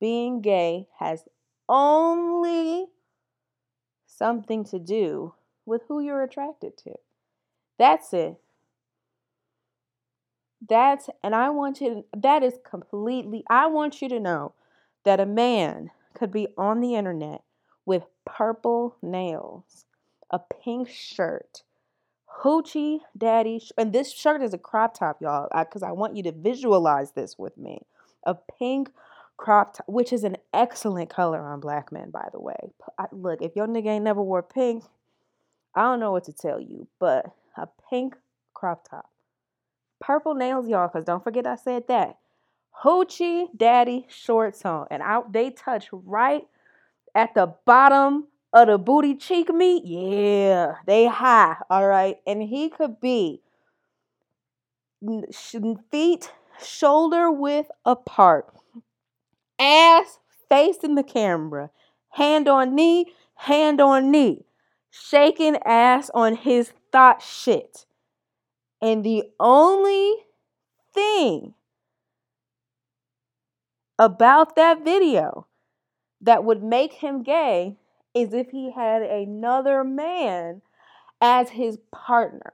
Being 0.00 0.40
gay 0.40 0.86
has 0.98 1.24
only 1.68 2.86
something 4.06 4.64
to 4.64 4.78
do 4.78 5.34
with 5.66 5.82
who 5.88 6.00
you're 6.00 6.22
attracted 6.22 6.76
to. 6.78 6.94
That's 7.78 8.12
it. 8.12 8.36
That's, 10.68 11.08
and 11.22 11.34
I 11.34 11.50
want 11.50 11.80
you 11.80 12.04
to, 12.12 12.18
that 12.20 12.42
is 12.42 12.58
completely, 12.68 13.44
I 13.48 13.68
want 13.68 14.02
you 14.02 14.08
to 14.08 14.18
know 14.20 14.54
that 15.04 15.20
a 15.20 15.26
man 15.26 15.90
could 16.14 16.32
be 16.32 16.48
on 16.58 16.80
the 16.80 16.96
internet 16.96 17.42
with 17.86 18.04
purple 18.24 18.96
nails, 19.00 19.84
a 20.30 20.38
pink 20.38 20.88
shirt, 20.90 21.62
hoochie 22.42 22.98
daddy, 23.16 23.62
and 23.78 23.92
this 23.92 24.12
shirt 24.12 24.42
is 24.42 24.52
a 24.52 24.58
crop 24.58 24.98
top, 24.98 25.22
y'all, 25.22 25.48
because 25.58 25.82
I, 25.82 25.90
I 25.90 25.92
want 25.92 26.16
you 26.16 26.22
to 26.24 26.32
visualize 26.32 27.12
this 27.12 27.38
with 27.38 27.56
me. 27.56 27.82
A 28.24 28.34
pink 28.34 28.90
crop 29.36 29.74
top, 29.74 29.86
which 29.86 30.12
is 30.12 30.24
an 30.24 30.36
excellent 30.52 31.08
color 31.08 31.40
on 31.40 31.60
black 31.60 31.92
men, 31.92 32.10
by 32.10 32.28
the 32.32 32.40
way. 32.40 32.56
I, 32.98 33.06
look, 33.12 33.40
if 33.40 33.54
your 33.54 33.68
nigga 33.68 33.86
ain't 33.86 34.04
never 34.04 34.22
wore 34.22 34.42
pink, 34.42 34.82
I 35.74 35.82
don't 35.82 36.00
know 36.00 36.10
what 36.10 36.24
to 36.24 36.32
tell 36.32 36.60
you, 36.60 36.88
but 36.98 37.26
a 37.58 37.68
pink 37.90 38.16
crop 38.54 38.88
top. 38.88 39.10
Purple 40.00 40.34
nails, 40.34 40.68
y'all, 40.68 40.88
because 40.88 41.04
don't 41.04 41.24
forget 41.24 41.46
I 41.46 41.56
said 41.56 41.84
that. 41.88 42.18
Hoochie 42.84 43.46
Daddy 43.56 44.06
shorts 44.08 44.64
on. 44.64 44.86
And 44.90 45.02
out 45.02 45.32
they 45.32 45.50
touch 45.50 45.88
right 45.92 46.46
at 47.14 47.34
the 47.34 47.54
bottom 47.64 48.28
of 48.52 48.68
the 48.68 48.78
booty 48.78 49.16
cheek 49.16 49.52
meat. 49.52 49.84
Yeah, 49.84 50.76
they 50.86 51.06
high. 51.06 51.56
All 51.68 51.86
right. 51.86 52.18
And 52.26 52.42
he 52.42 52.68
could 52.68 53.00
be 53.00 53.42
feet 55.90 56.30
shoulder 56.62 57.30
width 57.30 57.70
apart, 57.84 58.52
ass 59.58 60.18
facing 60.48 60.94
the 60.94 61.02
camera, 61.02 61.70
hand 62.10 62.48
on 62.48 62.74
knee, 62.74 63.06
hand 63.34 63.80
on 63.80 64.10
knee, 64.10 64.44
shaking 64.90 65.56
ass 65.64 66.10
on 66.14 66.36
his 66.36 66.72
thought 66.92 67.22
shit. 67.22 67.86
And 68.80 69.04
the 69.04 69.24
only 69.40 70.14
thing 70.94 71.54
about 73.98 74.56
that 74.56 74.84
video 74.84 75.46
that 76.20 76.44
would 76.44 76.62
make 76.62 76.94
him 76.94 77.22
gay 77.22 77.76
is 78.14 78.32
if 78.32 78.50
he 78.50 78.72
had 78.72 79.02
another 79.02 79.84
man 79.84 80.62
as 81.20 81.50
his 81.50 81.78
partner. 81.92 82.52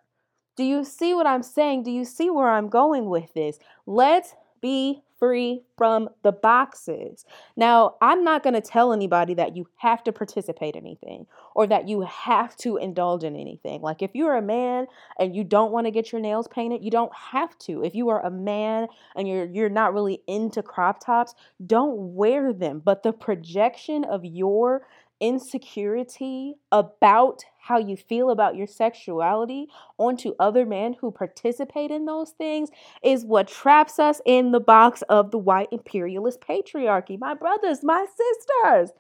Do 0.57 0.65
you 0.65 0.85
see 0.85 1.15
what 1.15 1.27
I'm 1.27 1.43
saying? 1.43 1.83
Do 1.83 1.91
you 1.91 2.05
see 2.05 2.31
where 2.31 2.49
I'm 2.49 2.69
going 2.69 3.07
with 3.07 3.33
this? 3.35 3.59
Let's 3.87 4.35
be 4.65 5.03
free 5.19 5.61
from 5.77 6.09
the 6.23 6.33
boxes. 6.33 7.27
Now, 7.55 7.97
I'm 8.01 8.25
not 8.25 8.43
going 8.43 8.55
to 8.55 8.63
tell 8.63 8.95
anybody 8.95 9.35
that 9.35 9.55
you 9.55 9.69
have 9.77 10.03
to 10.05 10.13
participate 10.13 10.75
in 10.75 10.87
anything 10.87 11.27
or 11.55 11.67
that 11.67 11.87
you 11.87 12.01
have 12.01 12.57
to 12.57 12.79
indulge 12.79 13.25
in 13.25 13.37
anything. 13.37 13.83
Like 13.83 14.01
if 14.01 14.13
you're 14.15 14.37
a 14.37 14.43
man 14.43 14.87
and 15.21 15.37
you 15.37 15.45
don't 15.45 15.71
want 15.71 15.87
to 15.87 15.91
get 15.91 16.13
your 16.13 16.21
nails 16.23 16.49
painted, 16.49 16.83
you 16.83 16.91
don't 16.91 17.15
have 17.15 17.59
to. 17.59 17.85
If 17.85 17.95
you 17.95 18.09
are 18.09 18.25
a 18.25 18.31
man 18.31 18.87
and 19.15 19.29
you're 19.29 19.45
you're 19.45 19.69
not 19.69 19.93
really 19.93 20.23
into 20.27 20.63
crop 20.63 21.05
tops, 21.05 21.35
don't 21.67 22.15
wear 22.15 22.55
them. 22.55 22.81
But 22.83 23.03
the 23.03 23.13
projection 23.13 24.05
of 24.05 24.25
your 24.25 24.87
insecurity 25.21 26.55
about 26.73 27.45
how 27.65 27.79
you 27.79 27.97
feel 27.97 28.31
about 28.31 28.57
your 28.57 28.67
sexuality 28.67 29.69
onto 29.97 30.35
other 30.39 30.67
men 30.67 30.95
who 31.01 31.11
participate 31.11 31.91
in 31.91 32.05
those 32.05 32.31
things 32.33 32.69
is 33.03 33.25
what 33.25 33.49
traps 33.49 33.99
us 33.99 34.21
in 34.27 34.53
the 34.53 34.61
box 34.61 35.01
of 35.09 35.31
the 35.31 35.39
white 35.39 35.69
imperialist 35.73 36.43
patriarchy. 36.43 37.19
My 37.19 37.33
brothers, 37.33 37.83
my 37.83 38.05
sisters, 38.05 38.91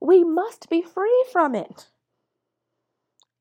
we 0.00 0.22
must 0.22 0.70
be 0.70 0.82
free 0.82 1.24
from 1.32 1.56
it. 1.56 1.88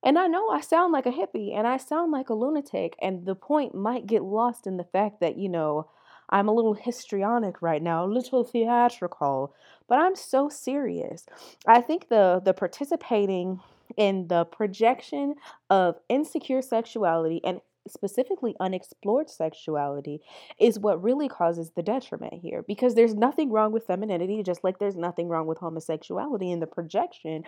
And 0.04 0.18
I 0.18 0.26
know 0.26 0.50
I 0.50 0.62
sound 0.62 0.92
like 0.94 1.06
a 1.06 1.12
hippie 1.12 1.56
and 1.56 1.68
I 1.68 1.78
sound 1.78 2.12
like 2.12 2.30
a 2.30 2.34
lunatic, 2.34 2.96
and 3.00 3.26
the 3.26 3.36
point 3.36 3.76
might 3.76 4.08
get 4.08 4.24
lost 4.24 4.66
in 4.66 4.78
the 4.78 4.84
fact 4.84 5.20
that, 5.20 5.38
you 5.38 5.50
know, 5.50 5.90
I'm 6.32 6.48
a 6.48 6.54
little 6.54 6.74
histrionic 6.74 7.62
right 7.62 7.84
now, 7.84 8.04
a 8.04 8.08
little 8.08 8.44
theatrical, 8.44 9.54
but 9.88 10.00
I'm 10.00 10.16
so 10.16 10.50
serious. 10.50 11.28
I 11.68 11.82
think 11.82 12.10
the 12.10 12.42
the 12.44 12.54
participating 12.54 13.62
in 13.98 14.28
the 14.28 14.46
projection 14.46 15.36
of 15.70 15.96
insecure 16.10 16.62
sexuality 16.62 17.42
and 17.44 17.62
specifically 17.88 18.56
unexplored 18.60 19.30
sexuality 19.30 20.20
is 20.60 20.80
what 20.80 21.04
really 21.04 21.30
causes 21.30 21.72
the 21.76 21.84
detriment 21.84 22.34
here 22.34 22.64
because 22.68 22.96
there's 22.96 23.14
nothing 23.14 23.52
wrong 23.52 23.72
with 23.72 23.86
femininity 23.86 24.42
just 24.42 24.64
like 24.64 24.80
there's 24.80 24.96
nothing 24.96 25.30
wrong 25.30 25.46
with 25.46 25.60
homosexuality 25.60 26.52
and 26.52 26.64
the 26.64 26.68
projection 26.68 27.44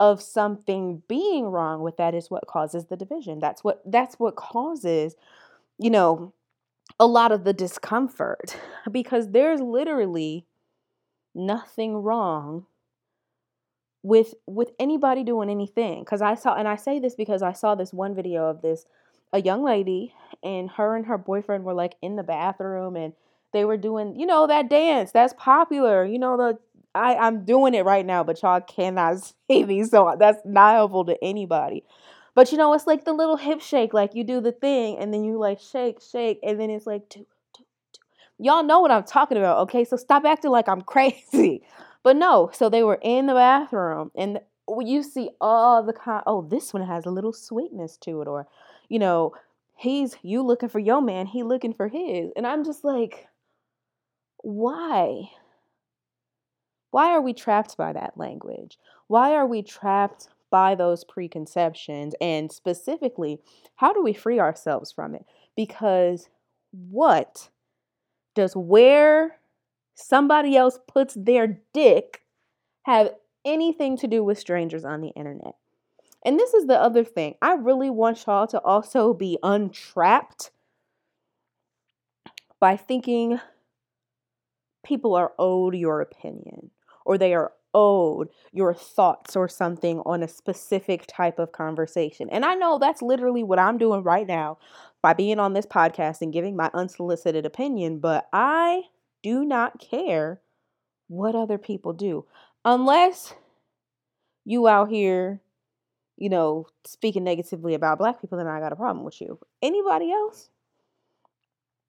of 0.00 0.22
something 0.22 1.02
being 1.08 1.46
wrong 1.46 1.82
with 1.82 1.96
that 1.96 2.14
is 2.14 2.30
what 2.30 2.46
causes 2.46 2.86
the 2.86 2.96
division. 2.96 3.38
That's 3.40 3.64
what 3.64 3.82
that's 3.84 4.16
what 4.16 4.36
causes 4.36 5.16
you 5.78 5.90
know 5.90 6.32
a 6.98 7.06
lot 7.06 7.32
of 7.32 7.44
the 7.44 7.52
discomfort 7.52 8.56
because 8.90 9.30
there's 9.30 9.60
literally 9.60 10.46
nothing 11.34 11.96
wrong 11.96 12.66
with 14.02 14.34
with 14.46 14.70
anybody 14.78 15.24
doing 15.24 15.50
anything 15.50 16.04
cuz 16.04 16.22
I 16.22 16.34
saw 16.34 16.54
and 16.54 16.68
I 16.68 16.76
say 16.76 16.98
this 16.98 17.14
because 17.14 17.42
I 17.42 17.52
saw 17.52 17.74
this 17.74 17.92
one 17.92 18.14
video 18.14 18.46
of 18.46 18.62
this 18.62 18.86
a 19.32 19.40
young 19.40 19.62
lady 19.62 20.14
and 20.42 20.70
her 20.70 20.96
and 20.96 21.06
her 21.06 21.18
boyfriend 21.18 21.64
were 21.64 21.74
like 21.74 21.96
in 22.00 22.16
the 22.16 22.22
bathroom 22.22 22.96
and 22.96 23.12
they 23.52 23.64
were 23.64 23.76
doing 23.76 24.18
you 24.18 24.26
know 24.26 24.46
that 24.46 24.70
dance 24.70 25.10
that's 25.12 25.34
popular 25.34 26.04
you 26.04 26.18
know 26.18 26.36
the 26.36 26.58
I 26.94 27.16
I'm 27.16 27.44
doing 27.44 27.74
it 27.74 27.84
right 27.84 28.06
now 28.06 28.22
but 28.22 28.40
y'all 28.42 28.60
cannot 28.60 29.18
see 29.50 29.64
me 29.64 29.84
so 29.84 30.14
that's 30.18 30.40
not 30.44 30.74
helpful 30.74 31.04
to 31.06 31.22
anybody 31.22 31.84
but 32.38 32.52
you 32.52 32.56
know, 32.58 32.72
it's 32.72 32.86
like 32.86 33.04
the 33.04 33.12
little 33.12 33.36
hip 33.36 33.60
shake, 33.60 33.92
like 33.92 34.14
you 34.14 34.22
do 34.22 34.40
the 34.40 34.52
thing 34.52 34.96
and 34.98 35.12
then 35.12 35.24
you 35.24 35.38
like 35.38 35.58
shake, 35.58 36.00
shake, 36.00 36.38
and 36.44 36.60
then 36.60 36.70
it's 36.70 36.86
like 36.86 37.08
two, 37.08 37.26
two, 37.52 37.64
two. 37.92 38.00
Y'all 38.38 38.62
know 38.62 38.78
what 38.78 38.92
I'm 38.92 39.02
talking 39.02 39.36
about, 39.36 39.58
okay? 39.62 39.84
So 39.84 39.96
stop 39.96 40.24
acting 40.24 40.52
like 40.52 40.68
I'm 40.68 40.82
crazy. 40.94 41.64
But 42.02 42.16
no, 42.16 42.50
so 42.52 42.68
they 42.68 42.82
were 42.82 42.98
in 43.02 43.26
the 43.26 43.34
bathroom 43.34 44.10
and 44.16 44.40
you 44.80 45.02
see 45.02 45.30
all 45.40 45.82
the 45.82 45.92
kind 45.92 46.22
oh, 46.26 46.42
this 46.42 46.72
one 46.74 46.86
has 46.86 47.06
a 47.06 47.10
little 47.10 47.32
sweetness 47.32 47.96
to 47.98 48.20
it, 48.22 48.28
or 48.28 48.46
you 48.88 48.98
know, 48.98 49.34
he's 49.76 50.16
you 50.22 50.42
looking 50.42 50.68
for 50.68 50.78
your 50.78 51.00
man, 51.00 51.26
he 51.26 51.42
looking 51.42 51.72
for 51.72 51.88
his. 51.88 52.30
And 52.36 52.46
I'm 52.46 52.64
just 52.64 52.84
like, 52.84 53.26
why? 54.38 55.30
Why 56.90 57.10
are 57.12 57.20
we 57.20 57.34
trapped 57.34 57.76
by 57.76 57.92
that 57.92 58.16
language? 58.16 58.78
Why 59.08 59.34
are 59.34 59.46
we 59.46 59.62
trapped 59.62 60.28
by 60.50 60.74
those 60.74 61.04
preconceptions 61.04 62.14
and 62.20 62.50
specifically 62.50 63.38
how 63.76 63.92
do 63.92 64.02
we 64.02 64.14
free 64.14 64.40
ourselves 64.40 64.90
from 64.90 65.14
it 65.14 65.24
because 65.56 66.28
what 66.70 67.50
does 68.34 68.56
where 68.56 69.38
somebody 69.98 70.56
else 70.56 70.78
puts 70.86 71.14
their 71.14 71.58
dick 71.72 72.22
have 72.84 73.10
anything 73.44 73.96
to 73.96 74.06
do 74.06 74.22
with 74.22 74.38
strangers 74.38 74.84
on 74.84 75.00
the 75.00 75.08
internet 75.10 75.54
and 76.24 76.38
this 76.38 76.54
is 76.54 76.66
the 76.66 76.80
other 76.80 77.04
thing 77.04 77.34
i 77.42 77.52
really 77.52 77.90
want 77.90 78.24
y'all 78.26 78.46
to 78.46 78.60
also 78.60 79.12
be 79.12 79.38
untrapped 79.42 80.50
by 82.60 82.76
thinking 82.76 83.40
people 84.84 85.14
are 85.14 85.32
owed 85.38 85.74
your 85.74 86.00
opinion 86.00 86.70
or 87.04 87.18
they 87.18 87.34
are 87.34 87.52
owed 87.74 88.28
your 88.52 88.74
thoughts 88.74 89.36
or 89.36 89.48
something 89.48 90.00
on 90.04 90.22
a 90.22 90.28
specific 90.28 91.04
type 91.06 91.38
of 91.38 91.52
conversation. 91.52 92.28
And 92.30 92.44
I 92.44 92.54
know 92.54 92.78
that's 92.78 93.02
literally 93.02 93.42
what 93.42 93.58
I'm 93.58 93.78
doing 93.78 94.02
right 94.02 94.26
now 94.26 94.58
by 95.02 95.12
being 95.12 95.38
on 95.38 95.52
this 95.52 95.66
podcast 95.66 96.22
and 96.22 96.32
giving 96.32 96.56
my 96.56 96.70
unsolicited 96.74 97.46
opinion, 97.46 97.98
but 97.98 98.26
I 98.32 98.82
do 99.22 99.44
not 99.44 99.78
care 99.78 100.40
what 101.08 101.34
other 101.34 101.58
people 101.58 101.92
do 101.92 102.24
unless 102.64 103.34
you 104.44 104.68
out 104.68 104.90
here 104.90 105.40
you 106.16 106.28
know 106.28 106.66
speaking 106.84 107.24
negatively 107.24 107.74
about 107.74 107.98
black 107.98 108.20
people 108.20 108.36
then 108.38 108.46
i 108.46 108.60
got 108.60 108.72
a 108.72 108.76
problem 108.76 109.04
with 109.04 109.20
you 109.20 109.38
anybody 109.62 110.12
else 110.12 110.50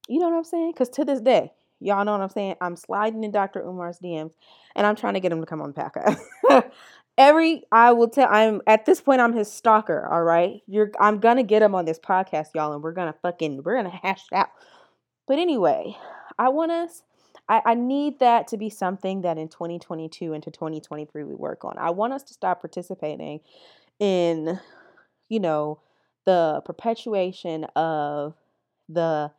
you 0.07 0.19
know 0.19 0.29
what 0.29 0.38
i'm 0.38 0.43
saying 0.43 0.71
because 0.71 0.89
to 0.89 1.03
this 1.03 1.21
day 1.21 1.51
Y'all 1.79 2.03
know 2.03 2.12
what 2.12 2.21
I'm 2.21 2.29
saying? 2.29 2.55
I'm 2.59 2.75
sliding 2.75 3.24
in 3.24 3.31
Dr. 3.31 3.62
Umar's 3.62 4.00
DMs 4.00 4.33
and 4.75 4.86
I'm 4.86 4.95
trying 4.95 5.13
to 5.13 5.19
get 5.19 5.31
him 5.31 5.39
to 5.39 5.45
come 5.45 5.62
on 5.62 5.74
the. 5.74 6.17
Every 7.17 7.63
I 7.71 7.91
will 7.91 8.09
tell 8.09 8.27
I'm 8.29 8.62
at 8.67 8.86
this 8.86 9.01
point 9.01 9.21
I'm 9.21 9.33
his 9.33 9.51
stalker, 9.51 10.07
all 10.09 10.24
right? 10.24 10.62
You're 10.67 10.91
I'm 11.00 11.19
gonna 11.19 11.43
get 11.43 11.62
him 11.62 11.75
on 11.75 11.86
this 11.86 12.00
podcast, 12.00 12.48
y'all, 12.55 12.74
and 12.74 12.81
we're 12.81 12.93
gonna 12.93 13.15
fucking 13.21 13.63
we're 13.63 13.75
gonna 13.75 13.89
hash 13.89 14.25
it 14.31 14.36
out. 14.36 14.50
But 15.27 15.38
anyway, 15.38 15.98
I 16.38 16.50
want 16.50 16.71
us 16.71 17.03
I, 17.50 17.62
I 17.65 17.74
need 17.74 18.20
that 18.20 18.48
to 18.50 18.58
be 18.58 18.70
something 18.70 19.22
that 19.22 19.38
in 19.38 19.50
2022 19.50 20.34
into 20.34 20.51
2023 20.51 21.24
we 21.24 21.36
work 21.36 21.65
on. 21.65 21.77
I 21.77 21.89
want 21.89 22.13
us 22.13 22.24
to 22.24 22.34
stop 22.34 22.62
participating 22.62 23.41
in, 24.00 24.60
you 25.27 25.39
know, 25.39 25.79
the 26.25 26.62
perpetuation 26.63 27.63
of 27.75 28.36
the 28.88 29.32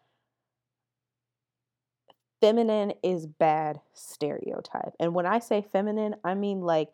feminine 2.40 2.94
is 3.02 3.26
bad 3.26 3.80
stereotype. 3.94 4.94
And 4.98 5.14
when 5.14 5.26
I 5.26 5.38
say 5.38 5.62
feminine, 5.62 6.16
I 6.24 6.34
mean 6.34 6.62
like 6.62 6.88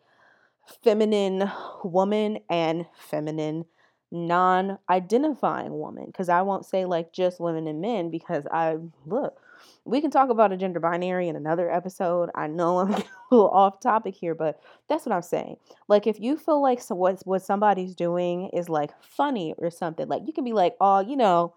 feminine 0.84 1.50
woman 1.84 2.40
and 2.50 2.86
feminine 2.94 3.64
non 4.10 4.78
identifying 4.90 5.78
woman. 5.78 6.06
Because 6.06 6.28
I 6.28 6.42
won't 6.42 6.66
say 6.66 6.84
like 6.84 7.12
just 7.12 7.40
women 7.40 7.66
and 7.66 7.80
men 7.80 8.10
because 8.10 8.46
I 8.52 8.76
look, 9.06 9.40
we 9.84 10.00
can 10.00 10.10
talk 10.10 10.30
about 10.30 10.52
a 10.52 10.56
gender 10.56 10.80
binary 10.80 11.28
in 11.28 11.36
another 11.36 11.70
episode. 11.70 12.30
I 12.34 12.46
know 12.46 12.78
I'm 12.78 12.92
a 12.94 13.04
little 13.30 13.48
off 13.50 13.80
topic 13.80 14.14
here, 14.14 14.34
but 14.34 14.60
that's 14.88 15.06
what 15.06 15.14
I'm 15.14 15.22
saying. 15.22 15.56
Like 15.88 16.06
if 16.06 16.20
you 16.20 16.36
feel 16.36 16.62
like 16.62 16.80
so 16.80 16.94
what 16.94 17.22
what 17.24 17.42
somebody's 17.42 17.94
doing 17.94 18.50
is 18.52 18.68
like 18.68 18.90
funny 19.02 19.54
or 19.58 19.70
something, 19.70 20.08
like 20.08 20.22
you 20.26 20.32
can 20.32 20.44
be 20.44 20.52
like, 20.52 20.74
oh, 20.80 21.00
you 21.00 21.16
know, 21.16 21.54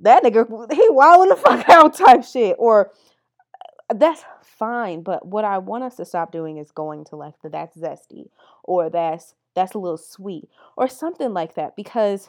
that 0.00 0.22
nigga 0.22 0.72
he 0.72 0.86
wilding 0.90 1.30
the 1.30 1.36
fuck 1.36 1.68
out 1.68 1.94
type 1.94 2.24
shit. 2.24 2.56
Or 2.58 2.92
uh, 3.90 3.94
that's 3.94 4.24
fine. 4.42 5.02
But 5.02 5.26
what 5.26 5.44
I 5.44 5.58
want 5.58 5.84
us 5.84 5.96
to 5.96 6.04
stop 6.04 6.32
doing 6.32 6.58
is 6.58 6.70
going 6.70 7.04
to 7.06 7.16
like 7.16 7.34
the 7.42 7.48
that's 7.48 7.76
zesty 7.76 8.28
or 8.64 8.90
that's 8.90 9.34
that's 9.54 9.74
a 9.74 9.78
little 9.78 9.98
sweet 9.98 10.48
or 10.76 10.88
something 10.88 11.32
like 11.32 11.54
that 11.54 11.76
because 11.76 12.28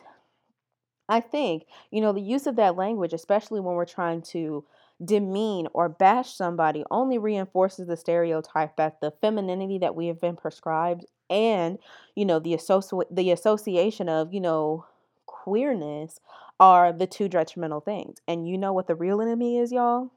I 1.09 1.19
think, 1.19 1.65
you 1.91 2.01
know, 2.01 2.13
the 2.13 2.21
use 2.21 2.47
of 2.47 2.55
that 2.55 2.75
language, 2.75 3.13
especially 3.13 3.59
when 3.59 3.75
we're 3.75 3.85
trying 3.85 4.21
to 4.23 4.63
demean 5.03 5.67
or 5.73 5.89
bash 5.89 6.33
somebody, 6.33 6.83
only 6.91 7.17
reinforces 7.17 7.87
the 7.87 7.97
stereotype 7.97 8.77
that 8.77 9.01
the 9.01 9.11
femininity 9.21 9.77
that 9.79 9.95
we 9.95 10.07
have 10.07 10.19
been 10.19 10.35
prescribed 10.35 11.05
and, 11.29 11.77
you 12.15 12.25
know, 12.25 12.39
the 12.39 12.53
associ- 12.53 13.05
the 13.09 13.31
association 13.31 14.09
of, 14.09 14.33
you 14.33 14.41
know, 14.41 14.85
queerness 15.25 16.19
are 16.59 16.93
the 16.93 17.07
two 17.07 17.27
detrimental 17.27 17.81
things. 17.81 18.19
And 18.27 18.47
you 18.47 18.57
know 18.57 18.73
what 18.73 18.87
the 18.87 18.95
real 18.95 19.21
enemy 19.21 19.57
is, 19.57 19.71
y'all? 19.71 20.11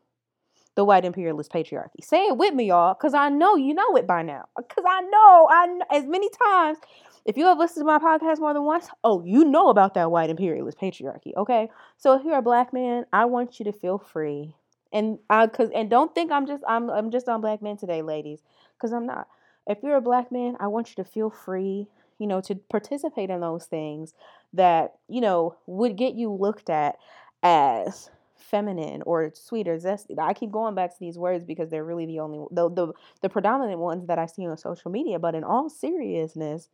the 0.76 0.85
white 0.85 1.04
imperialist 1.04 1.50
patriarchy. 1.50 2.02
Say 2.02 2.26
it 2.26 2.37
with 2.37 2.54
me, 2.54 2.66
y'all, 2.66 2.95
because 2.95 3.14
I 3.14 3.30
know 3.30 3.56
you 3.56 3.75
know 3.75 3.97
it 3.97 4.06
by 4.06 4.23
now. 4.23 4.45
Because 4.56 4.85
I 4.87 5.00
know, 5.00 5.49
I 5.50 5.80
as 5.90 6.04
many 6.04 6.28
times, 6.45 6.78
if 7.25 7.37
you 7.37 7.47
have 7.47 7.59
listened 7.59 7.83
to 7.83 7.87
my 7.87 7.99
podcast 7.99 8.38
more 8.38 8.54
than 8.54 8.62
once, 8.62 8.88
oh, 9.02 9.25
you 9.25 9.45
know 9.45 9.68
about 9.68 9.95
that 9.95 10.11
white 10.11 10.30
imperialist 10.30 10.78
patriarchy. 10.78 11.35
Okay, 11.37 11.68
so 11.97 12.14
if 12.14 12.25
you're 12.25 12.38
a 12.38 12.42
black 12.42 12.73
man, 12.73 13.04
I 13.12 13.25
want 13.25 13.59
you 13.59 13.64
to 13.64 13.73
feel 13.73 13.99
free, 13.99 14.54
and 14.96 15.18
I 15.28 15.46
cause 15.46 15.68
and 15.74 15.90
don't 15.90 16.14
think 16.14 16.32
I'm 16.32 16.46
just 16.46 16.64
I'm 16.66 16.88
I'm 16.88 17.10
just 17.10 17.28
on 17.28 17.42
black 17.42 17.60
men 17.60 17.76
today, 17.76 18.00
ladies, 18.00 18.40
because 18.76 18.92
I'm 18.94 19.06
not. 19.06 19.28
If 19.66 19.78
you're 19.82 19.96
a 19.96 20.00
black 20.00 20.32
man, 20.32 20.56
I 20.58 20.68
want 20.68 20.88
you 20.88 21.04
to 21.04 21.10
feel 21.10 21.28
free, 21.28 21.86
you 22.18 22.26
know, 22.26 22.40
to 22.42 22.54
participate 22.54 23.28
in 23.28 23.40
those 23.40 23.66
things 23.66 24.14
that 24.54 24.94
you 25.06 25.20
know 25.20 25.56
would 25.66 25.96
get 25.96 26.14
you 26.14 26.32
looked 26.32 26.70
at 26.70 26.96
as 27.42 28.08
feminine 28.36 29.02
or 29.02 29.32
sweet 29.34 29.68
or 29.68 29.76
zesty. 29.76 30.18
I 30.18 30.32
keep 30.32 30.50
going 30.50 30.74
back 30.74 30.92
to 30.92 31.00
these 31.00 31.18
words 31.18 31.44
because 31.44 31.68
they're 31.68 31.84
really 31.84 32.06
the 32.06 32.20
only 32.20 32.46
the 32.50 32.70
the, 32.70 32.92
the 33.20 33.28
predominant 33.28 33.78
ones 33.78 34.06
that 34.06 34.18
I 34.18 34.24
see 34.24 34.46
on 34.46 34.56
social 34.56 34.90
media. 34.90 35.18
But 35.18 35.34
in 35.34 35.44
all 35.44 35.68
seriousness, 35.68 36.70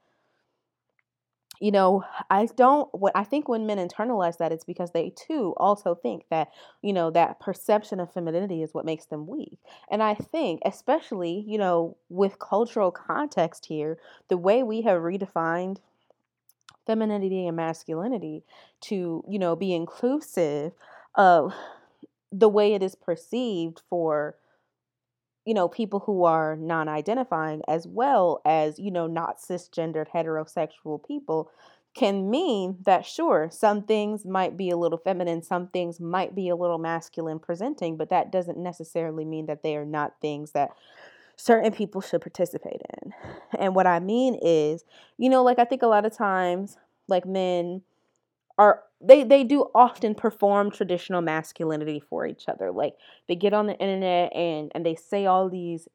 you 1.63 1.71
know, 1.71 2.03
I 2.29 2.49
don't 2.57 2.93
what 2.93 3.13
I 3.15 3.23
think 3.23 3.49
when 3.49 3.67
men 3.67 3.79
internalize 3.79 4.39
that 4.39 4.51
it's 4.51 4.65
because 4.65 4.91
they 4.91 5.11
too 5.11 5.55
also 5.59 5.95
think 5.95 6.25
that, 6.29 6.49
you 6.83 6.93
know, 6.93 7.09
that 7.13 7.39
perception 7.39 8.01
of 8.01 8.13
femininity 8.13 8.65
is 8.65 8.75
what 8.75 8.85
makes 8.85 9.05
them 9.05 9.29
weak. 9.29 9.61
And 9.89 10.03
I 10.03 10.15
think 10.15 10.61
especially, 10.65 11.45
you 11.47 11.59
know, 11.59 11.97
with 12.09 12.41
cultural 12.41 12.91
context 12.91 13.67
here, 13.67 13.97
the 14.29 14.37
way 14.37 14.65
we 14.65 14.83
have 14.83 15.03
redefined 15.03 15.77
femininity 16.85 17.47
and 17.47 17.57
masculinity 17.57 18.43
to, 18.81 19.23
you 19.29 19.39
know, 19.39 19.55
be 19.55 19.73
inclusive 19.73 20.73
of 21.15 21.55
the 22.33 22.49
way 22.49 22.75
it 22.75 22.83
is 22.83 22.97
perceived 22.97 23.83
for 23.89 24.35
you 25.45 25.55
know 25.55 25.69
people 25.69 26.01
who 26.01 26.25
are 26.25 26.57
non-identifying 26.57 27.63
as 27.69 27.87
well 27.87 28.41
as 28.45 28.79
you 28.79 28.91
know 28.91 29.07
not 29.07 29.39
cisgendered 29.39 30.09
heterosexual 30.09 31.05
people 31.07 31.51
can 31.95 32.31
mean 32.31 32.79
that 32.87 33.05
sure 33.05 33.49
some 33.53 33.83
things 33.83 34.25
might 34.25 34.57
be 34.57 34.71
a 34.71 34.77
little 34.77 34.99
feminine 34.99 35.43
some 35.43 35.69
things 35.69 36.01
might 36.01 36.35
be 36.35 36.49
a 36.49 36.57
little 36.57 36.79
masculine 36.79 37.39
presenting 37.39 37.97
but 37.97 38.11
that 38.11 38.33
doesn't 38.33 38.59
necessarily 38.59 39.25
mean 39.25 39.47
that 39.47 39.63
they 39.63 39.77
are 39.77 39.85
not 39.85 40.15
things 40.21 40.53
that 40.53 40.71
certain 41.37 41.73
people 41.73 42.01
should 42.01 42.21
participate 42.21 42.81
in. 43.03 43.13
And 43.59 43.75
what 43.75 43.87
i 43.87 44.01
mean 44.01 44.39
is 44.43 44.85
you 45.19 45.29
know 45.29 45.43
like 45.43 45.59
i 45.59 45.65
think 45.65 45.83
a 45.83 45.87
lot 45.87 46.07
of 46.07 46.17
times 46.17 46.77
like 47.09 47.27
men 47.27 47.83
are 48.63 48.83
they 49.01 49.25
they 49.25 49.43
do 49.43 49.67
often 49.75 50.15
perform 50.15 50.71
traditional 50.71 51.21
masculinity 51.21 52.01
for 52.09 52.25
each 52.27 52.45
other. 52.49 52.71
Like 52.71 52.95
they 53.29 53.35
get 53.35 53.53
on 53.53 53.67
the 53.67 53.77
internet 53.79 54.35
and 54.35 54.71
and 54.75 54.87
they 54.87 54.95
say 54.95 55.27
all 55.27 55.49
these 55.49 55.89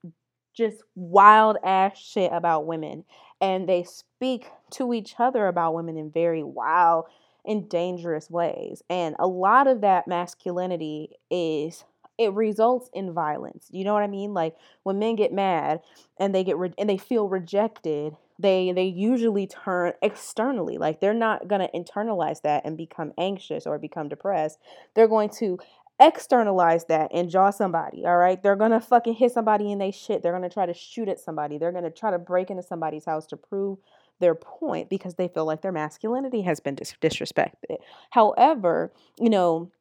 just 0.54 0.84
wild 0.96 1.58
ass 1.64 1.98
shit 1.98 2.32
about 2.34 2.66
women 2.66 3.06
and 3.40 3.70
they 3.70 3.84
speak 3.84 4.48
to 4.72 4.94
each 4.94 5.16
other 5.20 5.48
about 5.48 5.76
women 5.76 5.96
in 5.98 6.12
very 6.12 6.44
wild 6.44 7.06
and 7.46 7.70
dangerous 7.70 8.30
ways. 8.30 8.82
And 8.90 9.16
a 9.20 9.28
lot 9.28 9.68
of 9.68 9.82
that 9.82 10.08
masculinity 10.08 11.12
is 11.32 11.86
it 12.18 12.34
results 12.34 12.90
in 12.94 13.14
violence. 13.14 13.68
You 13.72 13.86
know 13.86 13.94
what 13.94 14.04
i 14.04 14.08
mean? 14.08 14.34
Like 14.34 14.56
when 14.84 15.00
men 15.00 15.16
get 15.16 15.32
mad 15.32 15.80
and 16.20 16.36
they 16.36 16.44
get 16.44 16.58
re- 16.58 16.74
and 16.78 16.90
they 16.90 16.98
feel 16.98 17.30
rejected 17.30 18.18
they 18.40 18.72
they 18.72 18.86
usually 18.86 19.48
turn 19.48 19.94
externally 20.02 20.78
like 20.78 21.00
they're 21.00 21.14
not 21.14 21.48
going 21.48 21.62
to 21.62 21.70
internalize 21.78 22.42
that 22.42 22.66
and 22.66 22.78
become 22.78 23.14
anxious 23.18 23.66
or 23.66 23.78
become 23.80 24.10
depressed. 24.10 24.60
They're 24.94 25.08
going 25.08 25.30
to 25.40 25.58
externalize 26.00 26.86
that 26.86 27.10
and 27.12 27.30
jaw 27.30 27.50
somebody 27.50 28.06
all 28.06 28.18
right? 28.18 28.42
They're 28.42 28.56
going 28.56 28.72
to 28.72 28.80
fucking 28.80 29.16
hit 29.16 29.32
somebody 29.32 29.72
in 29.72 29.80
they 29.80 29.92
shit. 29.92 30.22
They're 30.22 30.38
going 30.38 30.48
to 30.48 30.54
try 30.54 30.66
to 30.66 30.74
shoot 30.74 31.10
at 31.10 31.20
somebody. 31.20 31.58
They're 31.58 31.72
going 31.72 31.84
to 31.84 31.92
try 31.92 32.12
to 32.12 32.20
break 32.20 32.50
into 32.50 32.64
somebody's 32.64 33.06
house 33.06 33.26
to 33.28 33.38
prove 33.38 33.80
their 34.20 34.36
point 34.36 34.90
because 34.90 35.16
they 35.16 35.28
feel 35.28 35.46
like 35.46 35.62
their 35.62 35.72
masculinity 35.72 36.42
has 36.42 36.60
been 36.60 36.76
dis- 36.76 36.96
disrespected. 37.02 37.78
However 38.12 38.94
you 39.20 39.30
know 39.30 39.72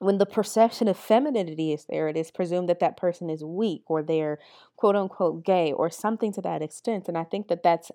when 0.00 0.16
the 0.16 0.26
perception 0.26 0.88
of 0.88 0.96
femininity 0.96 1.72
is 1.72 1.84
there, 1.84 2.08
it 2.08 2.16
is 2.16 2.30
presumed 2.30 2.70
that 2.70 2.80
that 2.80 2.96
person 2.96 3.28
is 3.28 3.44
weak 3.44 3.82
or 3.86 4.02
they're 4.02 4.38
quote 4.76 4.96
unquote 4.96 5.44
gay 5.44 5.72
or 5.72 5.90
something 5.90 6.32
to 6.32 6.40
that 6.40 6.62
extent. 6.62 7.06
And 7.06 7.18
I 7.18 7.24
think 7.24 7.48
that 7.48 7.62
that's 7.62 7.92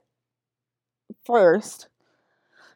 first, 1.26 1.88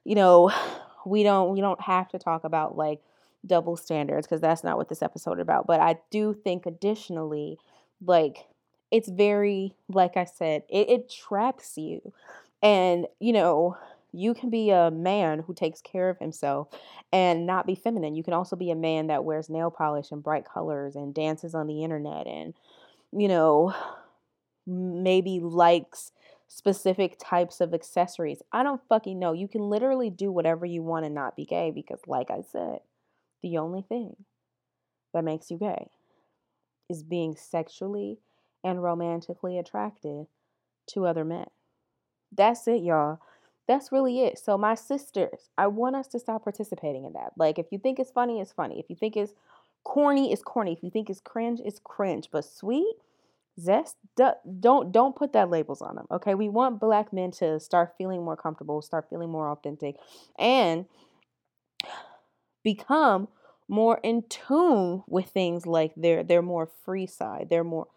you 0.04 0.16
know, 0.16 0.52
we 1.06 1.24
don't 1.24 1.54
we 1.54 1.62
don't 1.62 1.80
have 1.82 2.10
to 2.10 2.20
talk 2.20 2.44
about 2.44 2.76
like 2.76 3.02
double 3.46 3.78
standards 3.78 4.26
because 4.28 4.42
that's 4.42 4.64
not 4.64 4.78
what 4.78 4.90
this 4.90 5.04
episode 5.04 5.38
is 5.38 5.44
about. 5.44 5.68
But 5.68 5.80
I 5.80 6.00
do 6.10 6.34
think 6.34 6.66
additionally, 6.66 7.60
like 8.04 8.48
it's 8.90 9.10
very 9.10 9.76
like 9.88 10.18
I 10.18 10.26
said, 10.26 10.64
it, 10.70 10.90
it 10.90 11.10
traps 11.10 11.78
you. 11.78 12.14
And, 12.64 13.06
you 13.20 13.32
know, 13.32 13.78
you 14.12 14.34
can 14.34 14.50
be 14.50 14.72
a 14.72 14.92
man 14.92 15.40
who 15.40 15.54
takes 15.54 15.82
care 15.82 16.10
of 16.10 16.18
himself 16.18 16.68
and 17.12 17.46
not 17.46 17.68
be 17.68 17.76
feminine. 17.76 18.16
You 18.16 18.24
can 18.24 18.34
also 18.34 18.56
be 18.56 18.72
a 18.72 18.76
man 18.76 19.08
that 19.08 19.24
wears 19.24 19.50
nail 19.50 19.70
polish 19.70 20.12
and 20.12 20.24
bright 20.24 20.46
colors 20.46 20.96
and 20.96 21.14
dances 21.14 21.54
on 21.54 21.68
the 21.68 21.84
internet 21.84 22.26
and, 22.26 22.54
you 23.12 23.28
know, 23.28 23.74
maybe 24.66 25.40
likes 25.40 26.12
specific 26.48 27.18
types 27.20 27.62
of 27.62 27.74
accessories. 27.74 28.42
I 28.52 28.64
don't 28.64 28.82
fucking 28.90 29.20
know. 29.20 29.34
You 29.34 29.48
can 29.48 29.62
literally 29.62 30.10
do 30.10 30.32
whatever 30.32 30.66
you 30.66 30.82
want 30.82 31.06
and 31.06 31.14
not 31.14 31.36
be 31.36 31.46
gay 31.46 31.72
because, 31.72 32.00
like 32.08 32.32
I 32.32 32.42
said, 32.52 32.80
the 33.44 33.58
only 33.58 33.84
thing 33.84 34.16
that 35.14 35.24
makes 35.24 35.52
you 35.52 35.58
gay 35.58 35.90
is 36.90 37.04
being 37.04 37.36
sexually 37.36 38.20
and 38.64 38.82
romantically 38.82 39.60
attracted 39.60 40.26
to 40.88 41.06
other 41.06 41.24
men. 41.24 41.46
That's 42.36 42.68
it, 42.68 42.82
y'all 42.82 43.20
that's 43.70 43.92
really 43.92 44.22
it. 44.22 44.40
So, 44.40 44.58
my 44.58 44.76
sisters, 44.76 45.50
I 45.58 45.68
want 45.68 45.96
us 45.96 46.08
to 46.10 46.20
stop 46.20 46.44
participating 46.44 47.06
in 47.06 47.14
that. 47.14 47.34
Like, 47.38 47.60
if 47.60 47.68
you 47.72 47.80
think 47.80 48.00
it's 48.00 48.12
funny, 48.12 48.42
it's 48.42 48.52
funny. 48.52 48.80
If 48.80 48.90
you 48.90 48.98
think 48.98 49.16
it's 49.16 49.34
corny, 49.86 50.34
it's 50.34 50.42
corny. 50.42 50.74
If 50.74 50.84
you 50.84 50.90
think 50.92 51.10
it's 51.10 51.22
cringe, 51.22 51.62
it's 51.64 51.80
cringe. 51.80 52.30
But 52.32 52.46
sweet, 52.46 52.96
zest, 53.60 53.98
don't 54.18 54.92
don't 54.92 55.16
put 55.16 55.34
that 55.34 55.52
labels 55.52 55.82
on 55.82 55.96
them. 55.96 56.08
Okay, 56.12 56.36
we 56.36 56.50
want 56.50 56.80
black 56.80 57.14
men 57.14 57.32
to 57.34 57.60
start 57.60 57.94
feeling 57.98 58.26
more 58.26 58.36
comfortable, 58.38 58.82
start 58.82 59.08
feeling 59.10 59.30
more 59.30 59.50
authentic, 59.50 59.98
and 60.40 60.86
become 62.64 63.28
more 63.68 64.00
in 64.04 64.24
tune 64.30 65.04
with 65.08 65.28
things 65.28 65.66
like 65.68 65.94
their 65.96 66.24
their 66.24 66.42
more 66.42 66.70
free 66.86 67.06
side, 67.06 67.48
their 67.50 67.64
more 67.64 67.88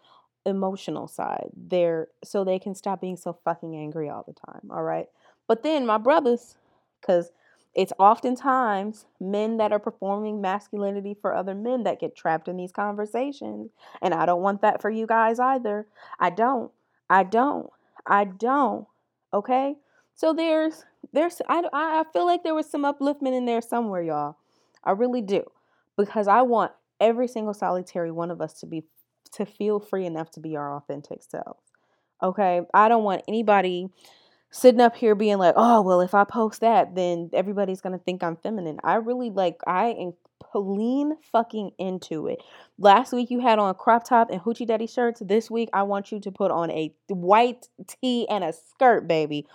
emotional 0.45 1.07
side. 1.07 1.49
Their 1.55 2.09
so 2.23 2.43
they 2.43 2.59
can 2.59 2.75
stop 2.75 3.01
being 3.01 3.17
so 3.17 3.37
fucking 3.43 3.75
angry 3.75 4.09
all 4.09 4.23
the 4.27 4.33
time. 4.33 4.69
All 4.71 4.83
right. 4.83 5.07
But 5.47 5.63
then 5.63 5.85
my 5.85 5.97
brothers, 5.97 6.55
because 7.01 7.31
it's 7.75 7.93
oftentimes 7.97 9.05
men 9.19 9.57
that 9.57 9.71
are 9.71 9.79
performing 9.79 10.41
masculinity 10.41 11.15
for 11.19 11.33
other 11.33 11.55
men 11.55 11.83
that 11.83 11.99
get 11.99 12.15
trapped 12.15 12.47
in 12.47 12.57
these 12.57 12.71
conversations. 12.71 13.71
And 14.01 14.13
I 14.13 14.25
don't 14.25 14.41
want 14.41 14.61
that 14.61 14.81
for 14.81 14.89
you 14.89 15.07
guys 15.07 15.39
either. 15.39 15.87
I 16.19 16.29
don't. 16.29 16.71
I 17.09 17.23
don't. 17.23 17.69
I 18.05 18.25
don't. 18.25 18.85
Okay? 19.33 19.75
So 20.15 20.33
there's 20.33 20.85
there's 21.11 21.41
I 21.49 21.63
I 21.73 22.03
feel 22.13 22.25
like 22.25 22.43
there 22.43 22.55
was 22.55 22.69
some 22.69 22.83
upliftment 22.83 23.35
in 23.35 23.45
there 23.45 23.61
somewhere, 23.61 24.03
y'all. 24.03 24.37
I 24.83 24.91
really 24.91 25.21
do. 25.21 25.43
Because 25.97 26.27
I 26.27 26.43
want 26.43 26.71
every 26.99 27.27
single 27.27 27.53
solitary 27.53 28.11
one 28.11 28.29
of 28.29 28.39
us 28.39 28.59
to 28.59 28.67
be 28.67 28.83
to 29.33 29.45
feel 29.45 29.79
free 29.79 30.05
enough 30.05 30.29
to 30.31 30.39
be 30.39 30.55
our 30.55 30.75
authentic 30.75 31.23
selves. 31.23 31.63
Okay? 32.21 32.61
I 32.73 32.87
don't 32.87 33.03
want 33.03 33.23
anybody 33.27 33.89
sitting 34.53 34.79
up 34.79 34.95
here 34.95 35.15
being 35.15 35.37
like, 35.37 35.55
"Oh, 35.57 35.81
well, 35.81 35.99
if 35.99 36.13
I 36.13 36.23
post 36.23 36.61
that, 36.61 36.95
then 36.95 37.29
everybody's 37.33 37.81
going 37.81 37.97
to 37.97 38.03
think 38.03 38.23
I'm 38.23 38.37
feminine." 38.37 38.79
I 38.83 38.95
really 38.95 39.29
like 39.29 39.59
I 39.67 39.87
am 39.87 40.13
lean 40.55 41.17
fucking 41.31 41.71
into 41.77 42.27
it. 42.27 42.41
Last 42.77 43.11
week 43.11 43.31
you 43.31 43.39
had 43.39 43.59
on 43.59 43.73
crop 43.75 44.03
top 44.03 44.29
and 44.29 44.41
hoochie 44.41 44.67
daddy 44.67 44.87
shirts. 44.87 45.21
This 45.25 45.49
week 45.49 45.69
I 45.73 45.83
want 45.83 46.11
you 46.11 46.19
to 46.19 46.31
put 46.31 46.51
on 46.51 46.69
a 46.71 46.93
white 47.09 47.67
tee 47.87 48.27
and 48.29 48.43
a 48.43 48.53
skirt, 48.53 49.07
baby. 49.07 49.47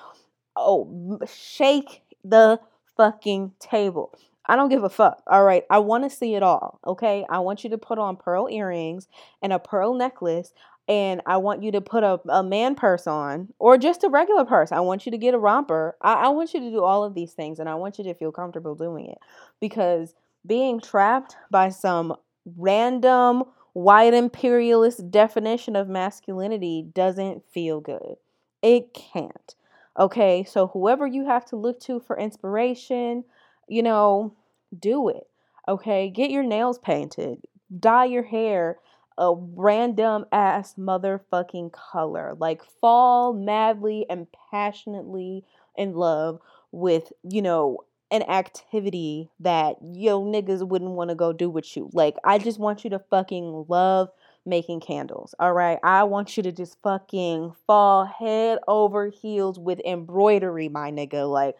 Oh, 0.57 1.21
shake 1.27 2.03
the 2.25 2.61
fucking 2.97 3.53
table. 3.61 4.13
I 4.47 4.57
don't 4.57 4.71
give 4.71 4.83
a 4.83 4.89
fuck. 4.89 5.23
All 5.27 5.45
right. 5.45 5.65
I 5.69 5.79
want 5.79 6.05
to 6.05 6.11
see 6.11 6.35
it 6.35 6.43
all. 6.43 6.81
Okay. 6.87 7.25
I 7.29 7.39
want 7.41 7.65
you 7.65 7.71
to 7.71 7.79
put 7.79 7.99
on 7.99 8.17
pearl 8.17 8.49
earrings 8.51 9.07
and 9.43 9.53
a 9.53 9.59
pearl 9.59 9.95
necklace. 9.95 10.53
And 10.88 11.20
I 11.27 11.37
want 11.37 11.62
you 11.62 11.70
to 11.72 11.83
put 11.83 12.03
a, 12.03 12.18
a 12.31 12.42
man 12.42 12.74
purse 12.74 13.07
on 13.07 13.53
or 13.59 13.77
just 13.77 14.05
a 14.05 14.09
regular 14.09 14.46
purse. 14.46 14.72
I 14.72 14.81
want 14.81 15.05
you 15.05 15.12
to 15.12 15.18
get 15.18 15.35
a 15.35 15.38
romper. 15.38 15.96
I, 16.01 16.14
I 16.14 16.29
want 16.29 16.55
you 16.55 16.61
to 16.61 16.70
do 16.70 16.83
all 16.83 17.05
of 17.05 17.14
these 17.14 17.35
things 17.35 17.59
and 17.59 17.68
I 17.68 17.74
want 17.74 17.98
you 17.98 18.05
to 18.05 18.14
feel 18.14 18.33
comfortable 18.33 18.74
doing 18.74 19.07
it 19.07 19.18
because 19.61 20.14
being 20.46 20.81
trapped 20.81 21.37
by 21.51 21.68
some 21.68 22.14
random 22.57 23.44
white 23.74 24.14
imperialist 24.14 25.11
definition 25.11 25.77
of 25.77 25.88
masculinity 25.88 26.87
doesn't 26.94 27.44
feel 27.51 27.81
good. 27.81 28.16
It 28.62 28.94
can't. 28.94 29.55
Okay, 29.98 30.44
so 30.44 30.68
whoever 30.68 31.07
you 31.07 31.27
have 31.27 31.44
to 31.46 31.57
look 31.57 31.81
to 31.81 32.01
for 32.01 32.16
inspiration, 32.18 33.24
you 33.68 33.83
know, 33.83 34.35
do 34.79 35.09
it. 35.09 35.29
Okay, 35.66 36.09
get 36.09 36.31
your 36.31 36.44
nails 36.44 36.79
painted, 36.79 37.42
dye 37.79 38.07
your 38.07 38.22
hair 38.22 38.79
a 39.19 39.35
random 39.35 40.25
ass 40.33 40.75
motherfucking 40.79 41.73
color. 41.73 42.35
Like 42.39 42.63
fall 42.81 43.35
madly 43.35 44.07
and 44.09 44.27
passionately 44.51 45.45
in 45.77 45.95
love 45.95 46.41
with, 46.73 47.13
you 47.23 47.43
know, 47.43 47.79
an 48.11 48.23
activity 48.23 49.29
that 49.41 49.77
yo 49.83 50.23
niggas 50.23 50.67
wouldn't 50.67 50.93
want 50.93 51.11
to 51.11 51.15
go 51.15 51.33
do 51.33 51.51
with 51.51 51.77
you. 51.77 51.91
Like, 51.93 52.17
I 52.25 52.39
just 52.39 52.59
want 52.59 52.85
you 52.85 52.91
to 52.91 52.99
fucking 52.99 53.67
love 53.69 54.09
making 54.47 54.81
candles. 54.81 55.35
All 55.39 55.53
right. 55.53 55.79
I 55.83 56.05
want 56.05 56.37
you 56.37 56.43
to 56.45 56.53
just 56.53 56.79
fucking 56.83 57.55
fall 57.67 58.07
head 58.07 58.59
over 58.67 59.09
heels 59.09 59.59
with 59.59 59.81
embroidery, 59.85 60.69
my 60.71 60.91
nigga. 60.91 61.31
Like, 61.31 61.57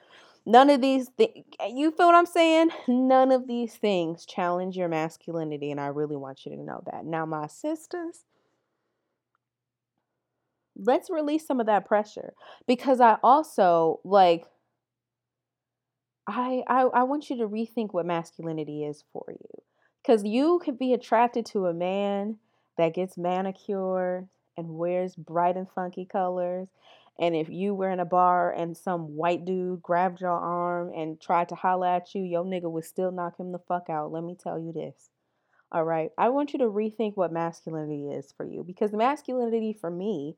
none 0.49 0.71
of 0.71 0.81
these 0.81 1.11
things, 1.11 1.45
you 1.69 1.91
feel 1.91 2.07
what 2.07 2.15
I'm 2.15 2.27
saying? 2.27 2.71
None 2.89 3.31
of 3.31 3.47
these 3.47 3.75
things 3.75 4.25
challenge 4.25 4.77
your 4.77 4.89
masculinity. 4.89 5.71
And 5.71 5.79
I 5.79 5.89
really 5.89 6.17
want 6.17 6.47
you 6.47 6.57
to 6.57 6.63
know 6.63 6.83
that. 6.91 7.05
Now, 7.05 7.27
my 7.27 7.47
sisters, 7.47 8.25
let's 10.75 11.11
release 11.11 11.47
some 11.47 11.61
of 11.61 11.67
that 11.67 11.85
pressure 11.85 12.33
because 12.67 13.01
I 13.01 13.19
also 13.23 14.01
like 14.05 14.47
I, 16.27 16.63
I 16.67 16.83
I 16.83 17.03
want 17.05 17.31
you 17.31 17.37
to 17.39 17.49
rethink 17.49 17.93
what 17.93 18.07
masculinity 18.07 18.85
is 18.85 19.05
for 19.13 19.25
you. 19.29 19.63
Cuz 20.07 20.25
you 20.25 20.61
could 20.65 20.79
be 20.79 20.93
attracted 20.93 21.45
to 21.47 21.67
a 21.67 21.75
man 21.75 22.39
that 22.77 22.95
gets 22.95 23.19
manicured 23.19 24.29
and 24.57 24.79
wears 24.79 25.17
bright 25.17 25.57
and 25.57 25.69
funky 25.71 26.05
colors. 26.05 26.69
And 27.19 27.35
if 27.35 27.49
you 27.49 27.75
were 27.75 27.91
in 27.91 28.01
a 28.01 28.05
bar 28.05 28.53
and 28.53 28.77
some 28.77 29.17
white 29.17 29.45
dude 29.45 29.83
grabbed 29.83 30.21
your 30.21 30.31
arm 30.31 30.93
and 30.95 31.21
tried 31.21 31.49
to 31.49 31.57
holler 31.57 31.89
at 31.89 32.15
you, 32.15 32.23
your 32.23 32.45
nigga 32.45 32.71
would 32.71 32.85
still 32.85 33.11
knock 33.11 33.39
him 33.39 33.51
the 33.51 33.59
fuck 33.59 33.91
out. 33.91 34.13
Let 34.13 34.23
me 34.23 34.37
tell 34.37 34.59
you 34.59 34.73
this. 34.73 35.11
All 35.73 35.85
right. 35.85 36.11
I 36.17 36.29
want 36.29 36.53
you 36.53 36.61
to 36.61 36.67
rethink 36.67 37.17
what 37.17 37.33
masculinity 37.33 38.09
is 38.09 38.33
for 38.37 38.47
you 38.47 38.63
because 38.63 38.93
masculinity 38.93 39.73
for 39.73 39.91
me, 39.91 40.37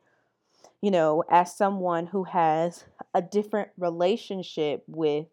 you 0.80 0.90
know, 0.90 1.22
as 1.30 1.54
someone 1.54 2.06
who 2.06 2.24
has 2.24 2.84
a 3.14 3.22
different 3.22 3.68
relationship 3.78 4.82
with 4.86 5.26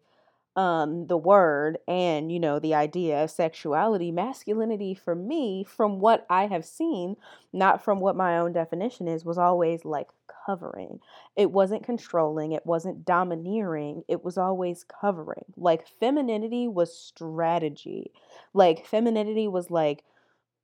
um, 0.58 1.06
the 1.06 1.16
word 1.16 1.78
and 1.86 2.32
you 2.32 2.40
know 2.40 2.58
the 2.58 2.74
idea 2.74 3.22
of 3.22 3.30
sexuality 3.30 4.10
masculinity 4.10 4.94
for 4.94 5.14
me 5.14 5.64
from 5.64 6.00
what 6.00 6.26
i 6.28 6.46
have 6.46 6.64
seen 6.64 7.16
not 7.52 7.82
from 7.84 8.00
what 8.00 8.16
my 8.16 8.38
own 8.38 8.52
definition 8.52 9.06
is 9.06 9.24
was 9.24 9.38
always 9.38 9.84
like 9.84 10.08
covering. 10.46 10.98
It 11.36 11.50
wasn't 11.50 11.84
controlling 11.84 12.52
it 12.52 12.64
wasn't 12.64 13.04
domineering 13.04 14.02
it 14.08 14.24
was 14.24 14.38
always 14.38 14.84
covering. 14.84 15.44
Like 15.56 15.86
femininity 16.00 16.68
was 16.68 16.96
strategy. 16.96 18.12
Like 18.54 18.86
femininity 18.86 19.46
was 19.46 19.70
like 19.70 20.04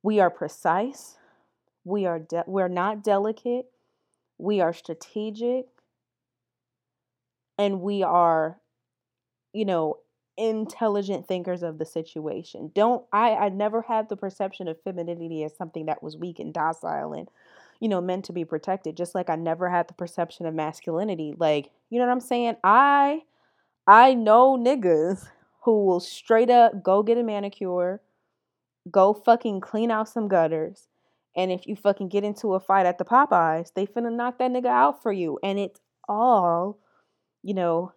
we 0.03 0.19
are 0.19 0.29
precise 0.29 1.17
we 1.83 2.05
are 2.05 2.19
de- 2.19 2.43
we're 2.47 2.67
not 2.67 3.03
delicate 3.03 3.67
we 4.37 4.59
are 4.59 4.73
strategic 4.73 5.67
and 7.57 7.81
we 7.81 8.03
are 8.03 8.59
you 9.55 9.65
know, 9.65 9.97
intelligent 10.37 11.27
thinkers 11.27 11.63
of 11.63 11.77
the 11.77 11.85
situation. 11.85 12.71
Don't 12.75 13.05
I 13.13 13.31
I 13.31 13.49
never 13.49 13.81
had 13.81 14.09
the 14.09 14.17
perception 14.17 14.67
of 14.67 14.81
femininity 14.81 15.43
as 15.43 15.55
something 15.55 15.85
that 15.85 16.03
was 16.03 16.17
weak 16.17 16.39
and 16.39 16.53
docile 16.53 17.13
and 17.13 17.29
you 17.79 17.87
know 17.87 18.01
meant 18.01 18.25
to 18.25 18.33
be 18.33 18.45
protected 18.45 18.97
just 18.97 19.15
like 19.15 19.29
I 19.29 19.35
never 19.35 19.69
had 19.69 19.87
the 19.87 19.93
perception 19.93 20.45
of 20.45 20.53
masculinity 20.53 21.35
like 21.37 21.71
you 21.89 21.99
know 21.99 22.05
what 22.05 22.11
I'm 22.11 22.19
saying? 22.19 22.57
I 22.63 23.21
I 23.87 24.13
know 24.13 24.57
niggas 24.57 25.27
who 25.63 25.85
will 25.85 25.99
straight 26.01 26.49
up 26.49 26.83
go 26.83 27.01
get 27.01 27.17
a 27.17 27.23
manicure, 27.23 28.01
go 28.91 29.13
fucking 29.13 29.61
clean 29.61 29.89
out 29.89 30.09
some 30.09 30.27
gutters, 30.27 30.87
and 31.35 31.51
if 31.51 31.65
you 31.65 31.75
fucking 31.77 32.09
get 32.09 32.25
into 32.25 32.55
a 32.55 32.59
fight 32.59 32.85
at 32.85 32.97
the 32.97 33.05
Popeyes, 33.05 33.73
they 33.73 33.85
finna 33.85 34.13
knock 34.13 34.37
that 34.39 34.51
nigga 34.51 34.67
out 34.67 35.01
for 35.01 35.13
you 35.13 35.39
and 35.43 35.59
it's 35.59 35.79
all 36.09 36.77
you 37.41 37.53
know 37.53 37.93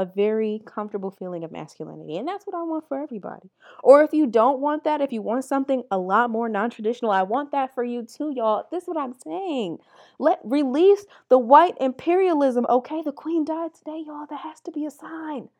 a 0.00 0.06
very 0.06 0.62
comfortable 0.64 1.10
feeling 1.10 1.44
of 1.44 1.52
masculinity. 1.52 2.16
And 2.16 2.26
that's 2.26 2.46
what 2.46 2.56
I 2.56 2.62
want 2.62 2.88
for 2.88 2.98
everybody. 2.98 3.50
Or 3.82 4.02
if 4.02 4.14
you 4.14 4.26
don't 4.26 4.60
want 4.60 4.84
that, 4.84 5.02
if 5.02 5.12
you 5.12 5.20
want 5.20 5.44
something 5.44 5.82
a 5.90 5.98
lot 5.98 6.30
more 6.30 6.48
non-traditional, 6.48 7.10
I 7.10 7.22
want 7.22 7.52
that 7.52 7.74
for 7.74 7.84
you 7.84 8.02
too, 8.02 8.32
y'all. 8.34 8.64
This 8.70 8.84
is 8.84 8.88
what 8.88 8.96
I'm 8.96 9.12
saying. 9.12 9.78
Let 10.18 10.40
release 10.42 11.04
the 11.28 11.38
white 11.38 11.74
imperialism. 11.80 12.64
Okay, 12.68 13.02
the 13.02 13.12
queen 13.12 13.44
died 13.44 13.74
today, 13.74 14.02
y'all. 14.06 14.26
That 14.28 14.40
has 14.40 14.60
to 14.62 14.70
be 14.70 14.86
a 14.86 14.90
sign. 14.90 15.50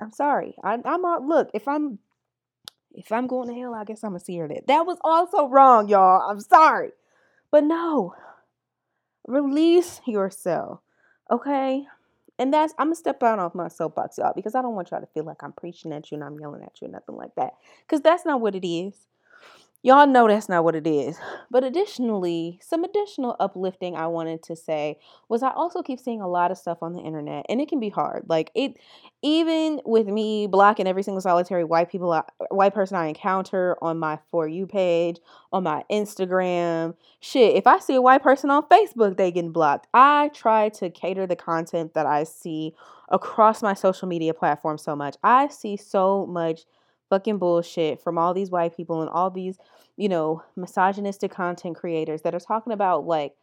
I'm 0.00 0.12
sorry. 0.12 0.54
I, 0.64 0.78
I'm 0.84 1.02
not 1.02 1.22
look, 1.22 1.50
if 1.52 1.68
I'm 1.68 1.98
if 2.94 3.12
I'm 3.12 3.26
going 3.26 3.48
to 3.48 3.54
hell, 3.54 3.74
I 3.74 3.84
guess 3.84 4.02
I'm 4.02 4.10
gonna 4.10 4.20
see 4.20 4.38
her 4.38 4.48
there. 4.48 4.62
That 4.66 4.86
was 4.86 4.98
also 5.04 5.48
wrong, 5.48 5.88
y'all. 5.88 6.30
I'm 6.30 6.40
sorry. 6.40 6.92
But 7.50 7.64
no. 7.64 8.14
Release 9.26 10.00
yourself. 10.06 10.80
Okay? 11.30 11.84
And 12.42 12.52
that's 12.52 12.74
I'm 12.76 12.86
gonna 12.88 12.96
step 12.96 13.22
out 13.22 13.38
off 13.38 13.54
my 13.54 13.68
soapbox, 13.68 14.18
y'all, 14.18 14.32
because 14.34 14.56
I 14.56 14.62
don't 14.62 14.74
want 14.74 14.90
y'all 14.90 15.00
to 15.00 15.06
feel 15.06 15.22
like 15.22 15.44
I'm 15.44 15.52
preaching 15.52 15.92
at 15.92 16.10
you 16.10 16.16
and 16.16 16.24
I'm 16.24 16.40
yelling 16.40 16.64
at 16.64 16.82
you 16.82 16.88
or 16.88 16.90
nothing 16.90 17.14
like 17.14 17.32
that. 17.36 17.52
Because 17.86 18.00
that's 18.00 18.26
not 18.26 18.40
what 18.40 18.56
it 18.56 18.66
is. 18.66 19.06
Y'all 19.84 20.06
know 20.06 20.28
that's 20.28 20.48
not 20.48 20.62
what 20.62 20.76
it 20.76 20.86
is. 20.86 21.18
But 21.50 21.64
additionally, 21.64 22.60
some 22.62 22.84
additional 22.84 23.34
uplifting 23.40 23.96
I 23.96 24.06
wanted 24.06 24.40
to 24.44 24.54
say 24.54 24.98
was 25.28 25.42
I 25.42 25.50
also 25.50 25.82
keep 25.82 25.98
seeing 25.98 26.20
a 26.20 26.28
lot 26.28 26.52
of 26.52 26.58
stuff 26.58 26.78
on 26.82 26.92
the 26.92 27.00
internet 27.00 27.46
and 27.48 27.60
it 27.60 27.68
can 27.68 27.80
be 27.80 27.88
hard. 27.88 28.24
Like 28.28 28.52
it 28.54 28.76
even 29.22 29.80
with 29.84 30.06
me 30.06 30.46
blocking 30.46 30.86
every 30.86 31.02
single 31.02 31.20
solitary 31.20 31.64
white 31.64 31.90
people 31.90 32.12
I, 32.12 32.22
white 32.50 32.74
person 32.74 32.96
I 32.96 33.06
encounter 33.06 33.76
on 33.82 33.98
my 33.98 34.20
for 34.30 34.46
you 34.46 34.68
page, 34.68 35.18
on 35.52 35.64
my 35.64 35.82
Instagram. 35.90 36.94
Shit, 37.18 37.56
if 37.56 37.66
I 37.66 37.80
see 37.80 37.96
a 37.96 38.02
white 38.02 38.22
person 38.22 38.50
on 38.50 38.62
Facebook, 38.68 39.16
they 39.16 39.32
getting 39.32 39.50
blocked. 39.50 39.88
I 39.92 40.30
try 40.32 40.68
to 40.70 40.90
cater 40.90 41.26
the 41.26 41.36
content 41.36 41.94
that 41.94 42.06
I 42.06 42.22
see 42.22 42.74
across 43.08 43.62
my 43.62 43.74
social 43.74 44.06
media 44.06 44.32
platform 44.32 44.78
so 44.78 44.94
much. 44.94 45.16
I 45.24 45.48
see 45.48 45.76
so 45.76 46.24
much 46.26 46.62
fucking 47.12 47.36
bullshit 47.36 48.00
from 48.00 48.16
all 48.16 48.32
these 48.32 48.50
white 48.50 48.74
people 48.74 49.02
and 49.02 49.10
all 49.10 49.28
these, 49.28 49.58
you 49.98 50.08
know, 50.08 50.42
misogynistic 50.56 51.30
content 51.30 51.76
creators 51.76 52.22
that 52.22 52.34
are 52.34 52.40
talking 52.40 52.72
about 52.72 53.06
like 53.06 53.34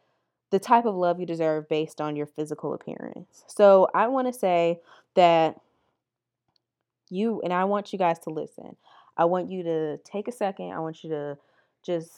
the 0.50 0.58
type 0.58 0.86
of 0.86 0.96
love 0.96 1.20
you 1.20 1.26
deserve 1.28 1.70
based 1.70 2.02
on 2.02 2.16
your 2.16 2.26
physical 2.26 2.74
appearance. 2.74 3.44
So 3.46 3.88
I 3.94 4.08
want 4.08 4.26
to 4.26 4.34
say 4.34 4.80
that 5.14 5.62
you, 7.12 7.42
and 7.44 7.54
I 7.54 7.66
want 7.66 7.94
you 7.94 8.00
guys 8.00 8.18
to 8.22 8.32
listen. 8.32 8.76
I 9.16 9.26
want 9.26 9.52
you 9.52 9.62
to 9.62 9.98
take 9.98 10.28
a 10.28 10.32
second. 10.32 10.72
I 10.72 10.80
want 10.80 11.04
you 11.04 11.12
to 11.12 11.38
just 11.86 12.12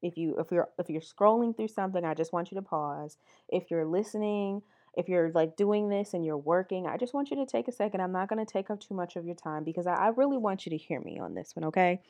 if 0.00 0.16
you 0.16 0.38
if 0.38 0.50
you're 0.50 0.70
if 0.78 0.88
you're 0.88 1.02
scrolling 1.02 1.54
through 1.54 1.68
something, 1.68 2.02
I 2.02 2.14
just 2.14 2.32
want 2.32 2.50
you 2.50 2.54
to 2.54 2.62
pause. 2.62 3.18
If 3.50 3.70
you're 3.70 3.84
listening 3.84 4.62
if 4.98 5.08
you're 5.08 5.30
like 5.32 5.56
doing 5.56 5.88
this 5.90 6.14
and 6.14 6.24
you're 6.26 6.38
working, 6.38 6.86
I 6.86 6.98
just 6.98 7.14
want 7.14 7.30
you 7.30 7.36
to 7.38 7.46
take 7.46 7.68
a 7.68 7.72
second. 7.72 8.02
I'm 8.02 8.12
not 8.12 8.28
going 8.28 8.44
to 8.44 8.52
take 8.52 8.70
up 8.70 8.80
too 8.80 8.94
much 8.94 9.16
of 9.16 9.26
your 9.26 9.36
time 9.36 9.64
because 9.64 9.86
I, 9.86 9.94
I 9.94 10.08
really 10.08 10.38
want 10.38 10.66
you 10.66 10.70
to 10.70 10.78
hear 10.78 11.00
me 11.00 11.18
on 11.20 11.34
this 11.34 11.56
one, 11.56 11.66
okay? 11.66 12.02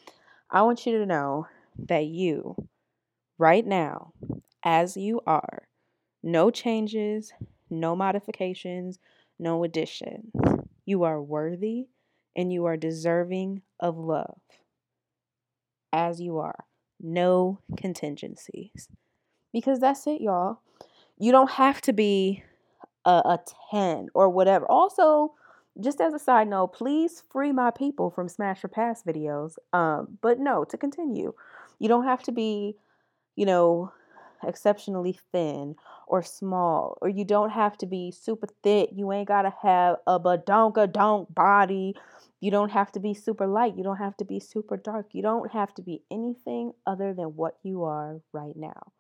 I 0.51 0.63
want 0.63 0.87
you 0.87 0.99
to 0.99 1.07
know 1.07 1.47
that 1.89 2.07
you, 2.07 2.57
right 3.39 3.67
now, 3.67 4.13
as 4.65 4.97
you 4.97 5.21
are, 5.27 5.69
no 6.23 6.51
changes, 6.51 7.33
no 7.71 7.97
modifications, 7.97 8.99
no 9.39 9.65
additions. 9.65 10.33
You 10.87 11.05
are 11.05 11.23
worthy 11.23 11.89
and 12.37 12.53
you 12.53 12.67
are 12.67 12.77
deserving 12.77 13.63
of 13.81 13.99
love 13.99 14.41
as 15.93 16.21
you 16.21 16.39
are. 16.39 16.65
no 17.01 17.61
contingencies. 17.77 18.89
Because 19.53 19.81
that's 19.81 20.07
it, 20.07 20.21
y'all. 20.21 20.61
You 21.19 21.33
don't 21.33 21.53
have 21.53 21.81
to 21.83 21.93
be 21.93 22.45
a, 23.05 23.11
a 23.11 23.41
10 23.71 24.09
or 24.15 24.29
whatever. 24.29 24.67
Also, 24.67 25.35
just 25.81 26.01
as 26.01 26.13
a 26.13 26.19
side 26.19 26.49
note, 26.49 26.73
please 26.73 27.23
free 27.31 27.53
my 27.53 27.71
people 27.71 28.11
from 28.11 28.29
Smash 28.29 28.65
or 28.65 28.69
Pass 28.69 29.03
videos. 29.03 29.55
Um, 29.73 30.19
but 30.21 30.39
no, 30.39 30.65
to 30.65 30.77
continue, 30.77 31.33
you 31.79 31.89
don't 31.89 32.05
have 32.05 32.23
to 32.25 32.33
be, 32.33 32.77
you 33.37 33.47
know, 33.47 33.93
exceptionally 34.47 35.19
thin 35.33 35.77
or 36.07 36.23
small, 36.23 36.97
or 37.01 37.09
you 37.09 37.25
don't 37.25 37.51
have 37.51 37.77
to 37.79 37.87
be 37.87 38.11
super 38.11 38.49
thick. 38.63 38.91
You 38.93 39.13
ain't 39.13 39.29
gotta 39.29 39.53
have 39.63 39.97
a 40.07 40.19
badonka 40.19 40.93
donk 40.93 41.33
body. 41.35 41.95
You 42.41 42.51
don't 42.51 42.71
have 42.71 42.93
to 42.93 43.01
be 43.01 43.15
super 43.15 43.47
light. 43.47 43.77
You 43.77 43.83
don't 43.83 43.97
have 43.97 44.17
to 44.19 44.25
be 44.25 44.41
super 44.41 44.77
dark. 44.77 45.09
You 45.13 45.23
don't 45.23 45.51
have 45.53 45.75
to 45.75 45.83
be 45.83 46.03
anything 46.11 46.73
other 46.87 47.13
than 47.13 47.37
what 47.37 47.59
you 47.63 47.85
are 47.85 48.21
right 48.33 48.57
now 48.57 48.93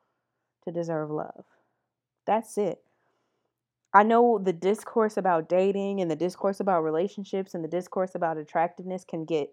to 0.64 0.72
deserve 0.72 1.10
love. 1.10 1.44
That's 2.26 2.58
it. 2.58 2.82
I 3.94 4.02
know 4.02 4.38
the 4.38 4.52
discourse 4.52 5.16
about 5.16 5.48
dating 5.48 6.00
and 6.00 6.10
the 6.10 6.16
discourse 6.16 6.60
about 6.60 6.84
relationships 6.84 7.54
and 7.54 7.64
the 7.64 7.68
discourse 7.68 8.14
about 8.14 8.36
attractiveness 8.36 9.04
can 9.04 9.24
get 9.24 9.50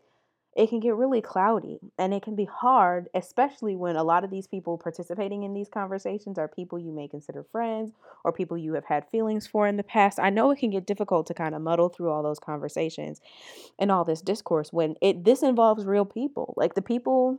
it 0.55 0.69
can 0.69 0.79
get 0.79 0.95
really 0.95 1.21
cloudy 1.21 1.79
and 1.97 2.13
it 2.13 2.23
can 2.23 2.33
be 2.33 2.45
hard, 2.45 3.09
especially 3.13 3.75
when 3.75 3.97
a 3.97 4.03
lot 4.03 4.23
of 4.23 4.31
these 4.31 4.47
people 4.47 4.77
participating 4.77 5.43
in 5.43 5.53
these 5.53 5.67
conversations 5.67 6.37
are 6.37 6.47
people 6.47 6.79
you 6.79 6.93
may 6.93 7.09
consider 7.09 7.43
friends 7.43 7.91
or 8.23 8.31
people 8.31 8.57
you 8.57 8.73
have 8.73 8.85
had 8.85 9.05
feelings 9.09 9.45
for 9.45 9.67
in 9.67 9.75
the 9.75 9.83
past. 9.83 10.17
I 10.17 10.29
know 10.29 10.51
it 10.51 10.59
can 10.59 10.69
get 10.69 10.87
difficult 10.87 11.27
to 11.27 11.33
kind 11.33 11.55
of 11.55 11.61
muddle 11.61 11.89
through 11.89 12.09
all 12.09 12.23
those 12.23 12.39
conversations 12.39 13.19
and 13.77 13.91
all 13.91 14.05
this 14.05 14.21
discourse 14.21 14.71
when 14.71 14.95
it 15.01 15.25
this 15.25 15.43
involves 15.43 15.85
real 15.85 16.05
people. 16.05 16.53
Like 16.55 16.73
the 16.73 16.81
people 16.81 17.37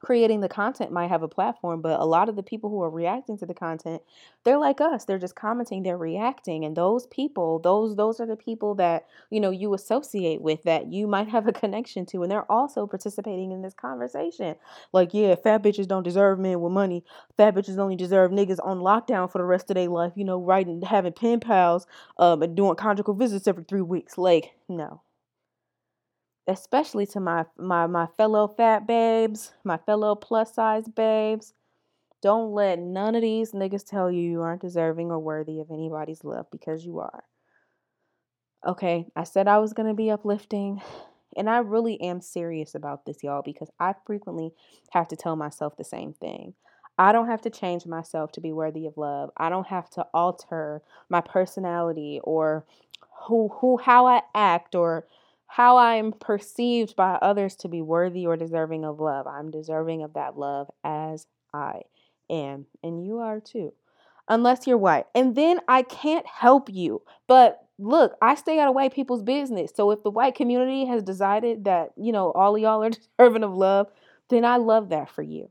creating 0.00 0.40
the 0.40 0.48
content 0.48 0.90
might 0.90 1.08
have 1.08 1.22
a 1.22 1.28
platform, 1.28 1.82
but 1.82 2.00
a 2.00 2.04
lot 2.04 2.28
of 2.28 2.36
the 2.36 2.42
people 2.42 2.70
who 2.70 2.82
are 2.82 2.90
reacting 2.90 3.36
to 3.38 3.46
the 3.46 3.54
content, 3.54 4.02
they're 4.44 4.58
like 4.58 4.80
us. 4.80 5.04
They're 5.04 5.18
just 5.18 5.34
commenting, 5.34 5.82
they're 5.82 5.98
reacting. 5.98 6.64
And 6.64 6.76
those 6.76 7.06
people, 7.06 7.58
those 7.58 7.96
those 7.96 8.18
are 8.20 8.26
the 8.26 8.36
people 8.36 8.74
that, 8.76 9.06
you 9.30 9.40
know, 9.40 9.50
you 9.50 9.74
associate 9.74 10.40
with 10.40 10.62
that 10.64 10.92
you 10.92 11.06
might 11.06 11.28
have 11.28 11.46
a 11.46 11.52
connection 11.52 12.06
to 12.06 12.22
and 12.22 12.30
they're 12.30 12.50
also 12.50 12.86
participating 12.86 13.52
in 13.52 13.62
this 13.62 13.74
conversation. 13.74 14.56
Like, 14.92 15.12
yeah, 15.12 15.34
fat 15.34 15.62
bitches 15.62 15.86
don't 15.86 16.02
deserve 16.02 16.38
men 16.38 16.60
with 16.60 16.72
money. 16.72 17.04
Fat 17.36 17.54
bitches 17.54 17.78
only 17.78 17.96
deserve 17.96 18.30
niggas 18.30 18.58
on 18.64 18.78
lockdown 18.78 19.30
for 19.30 19.38
the 19.38 19.44
rest 19.44 19.70
of 19.70 19.74
their 19.74 19.88
life, 19.88 20.12
you 20.16 20.24
know, 20.24 20.40
writing 20.40 20.82
having 20.82 21.12
pen 21.12 21.40
pals 21.40 21.86
um 22.18 22.42
and 22.42 22.56
doing 22.56 22.76
conjugal 22.76 23.14
visits 23.14 23.46
every 23.46 23.64
3 23.64 23.82
weeks. 23.82 24.16
Like, 24.18 24.54
no 24.68 25.02
especially 26.46 27.06
to 27.06 27.20
my 27.20 27.44
my 27.56 27.86
my 27.86 28.06
fellow 28.16 28.48
fat 28.48 28.86
babes, 28.86 29.52
my 29.64 29.76
fellow 29.78 30.14
plus 30.14 30.54
size 30.54 30.88
babes. 30.88 31.54
Don't 32.22 32.52
let 32.52 32.78
none 32.78 33.14
of 33.14 33.22
these 33.22 33.52
niggas 33.52 33.86
tell 33.86 34.10
you 34.10 34.20
you 34.22 34.42
aren't 34.42 34.60
deserving 34.60 35.10
or 35.10 35.18
worthy 35.18 35.60
of 35.60 35.70
anybody's 35.70 36.22
love 36.22 36.46
because 36.52 36.84
you 36.84 37.00
are. 37.00 37.24
Okay, 38.66 39.06
I 39.16 39.24
said 39.24 39.48
I 39.48 39.58
was 39.58 39.72
going 39.72 39.88
to 39.88 39.94
be 39.94 40.10
uplifting, 40.10 40.82
and 41.36 41.48
I 41.48 41.58
really 41.58 41.98
am 42.02 42.20
serious 42.20 42.74
about 42.74 43.06
this, 43.06 43.22
y'all, 43.22 43.42
because 43.42 43.70
I 43.80 43.94
frequently 44.04 44.52
have 44.90 45.08
to 45.08 45.16
tell 45.16 45.34
myself 45.34 45.76
the 45.76 45.84
same 45.84 46.12
thing. 46.12 46.52
I 46.98 47.12
don't 47.12 47.28
have 47.28 47.40
to 47.42 47.50
change 47.50 47.86
myself 47.86 48.32
to 48.32 48.42
be 48.42 48.52
worthy 48.52 48.86
of 48.86 48.98
love. 48.98 49.30
I 49.38 49.48
don't 49.48 49.66
have 49.68 49.88
to 49.90 50.06
alter 50.12 50.82
my 51.08 51.22
personality 51.22 52.20
or 52.22 52.66
who 53.22 53.48
who 53.48 53.78
how 53.78 54.06
I 54.06 54.20
act 54.34 54.74
or 54.74 55.06
how 55.50 55.78
I'm 55.78 56.12
perceived 56.12 56.94
by 56.94 57.14
others 57.14 57.56
to 57.56 57.68
be 57.68 57.82
worthy 57.82 58.24
or 58.24 58.36
deserving 58.36 58.84
of 58.84 59.00
love. 59.00 59.26
I'm 59.26 59.50
deserving 59.50 60.04
of 60.04 60.14
that 60.14 60.38
love 60.38 60.70
as 60.84 61.26
I 61.52 61.80
am, 62.30 62.66
and 62.84 63.04
you 63.04 63.18
are 63.18 63.40
too, 63.40 63.72
unless 64.28 64.68
you're 64.68 64.78
white. 64.78 65.06
And 65.12 65.34
then 65.34 65.58
I 65.66 65.82
can't 65.82 66.24
help 66.24 66.70
you. 66.70 67.02
But 67.26 67.58
look, 67.80 68.14
I 68.22 68.36
stay 68.36 68.60
out 68.60 68.68
of 68.68 68.76
white 68.76 68.94
people's 68.94 69.24
business. 69.24 69.72
So 69.74 69.90
if 69.90 70.04
the 70.04 70.10
white 70.10 70.36
community 70.36 70.84
has 70.86 71.02
decided 71.02 71.64
that, 71.64 71.90
you 71.96 72.12
know, 72.12 72.30
all 72.30 72.54
of 72.54 72.62
y'all 72.62 72.84
are 72.84 72.90
deserving 73.18 73.42
of 73.42 73.52
love, 73.52 73.88
then 74.28 74.44
I 74.44 74.56
love 74.58 74.90
that 74.90 75.10
for 75.10 75.22
you. 75.22 75.50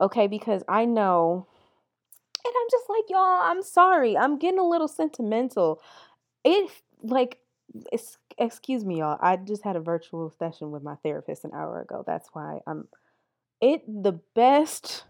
Okay, 0.00 0.28
because 0.28 0.62
I 0.66 0.86
know 0.86 1.46
and 2.46 2.54
I'm 2.56 2.68
just 2.70 2.88
like, 2.88 3.04
y'all, 3.08 3.40
I'm 3.42 3.62
sorry. 3.62 4.16
I'm 4.16 4.38
getting 4.38 4.60
a 4.60 4.66
little 4.66 4.86
sentimental. 4.86 5.82
It 6.44 6.70
like 7.02 7.38
excuse 8.38 8.84
me, 8.84 8.98
y'all. 8.98 9.18
I 9.20 9.36
just 9.36 9.64
had 9.64 9.76
a 9.76 9.80
virtual 9.80 10.30
session 10.38 10.70
with 10.70 10.82
my 10.82 10.96
therapist 10.96 11.44
an 11.44 11.52
hour 11.54 11.80
ago. 11.80 12.04
That's 12.06 12.28
why 12.32 12.60
I'm 12.66 12.88
it 13.60 13.82
the 13.86 14.20
best 14.34 15.04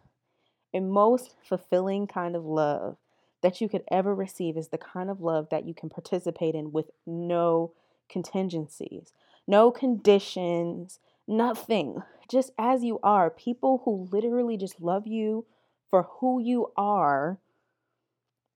and 0.72 0.90
most 0.90 1.34
fulfilling 1.48 2.06
kind 2.06 2.36
of 2.36 2.44
love 2.44 2.96
that 3.42 3.60
you 3.60 3.68
could 3.68 3.84
ever 3.90 4.14
receive 4.14 4.56
is 4.56 4.68
the 4.68 4.78
kind 4.78 5.10
of 5.10 5.20
love 5.20 5.48
that 5.50 5.66
you 5.66 5.74
can 5.74 5.88
participate 5.88 6.54
in 6.54 6.72
with 6.72 6.90
no 7.06 7.72
contingencies, 8.08 9.12
no 9.46 9.70
conditions, 9.70 11.00
nothing. 11.26 12.02
Just 12.30 12.50
as 12.58 12.82
you 12.82 12.98
are, 13.02 13.30
people 13.30 13.82
who 13.84 14.08
literally 14.10 14.56
just 14.56 14.80
love 14.80 15.06
you 15.06 15.44
for 15.88 16.04
who 16.18 16.40
you 16.40 16.72
are 16.76 17.38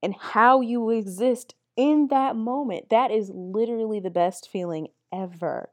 and 0.02 0.14
how 0.16 0.60
you 0.60 0.90
exist 0.90 1.54
in 1.80 2.08
that 2.08 2.36
moment. 2.36 2.90
That 2.90 3.10
is 3.10 3.30
literally 3.32 4.00
the 4.00 4.10
best 4.10 4.50
feeling 4.50 4.88
ever. 5.10 5.70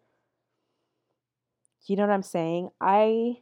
You 1.85 1.97
know 1.97 2.03
what 2.03 2.13
I'm 2.13 2.23
saying? 2.23 2.69
I 2.79 3.39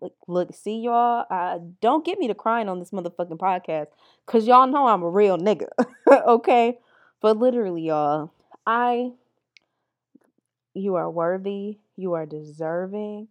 look, 0.00 0.14
look 0.28 0.54
see 0.54 0.78
y'all. 0.78 1.26
Uh, 1.28 1.58
don't 1.80 2.04
get 2.04 2.20
me 2.20 2.28
to 2.28 2.34
crying 2.34 2.68
on 2.68 2.78
this 2.78 2.92
motherfucking 2.92 3.38
podcast, 3.38 3.88
cause 4.26 4.46
y'all 4.46 4.68
know 4.68 4.86
I'm 4.86 5.02
a 5.02 5.10
real 5.10 5.36
nigga, 5.36 5.66
okay? 6.08 6.78
But 7.20 7.38
literally, 7.38 7.82
y'all, 7.82 8.32
I, 8.64 9.10
you 10.74 10.94
are 10.94 11.10
worthy. 11.10 11.78
You 11.96 12.12
are 12.12 12.24
deserving. 12.24 13.26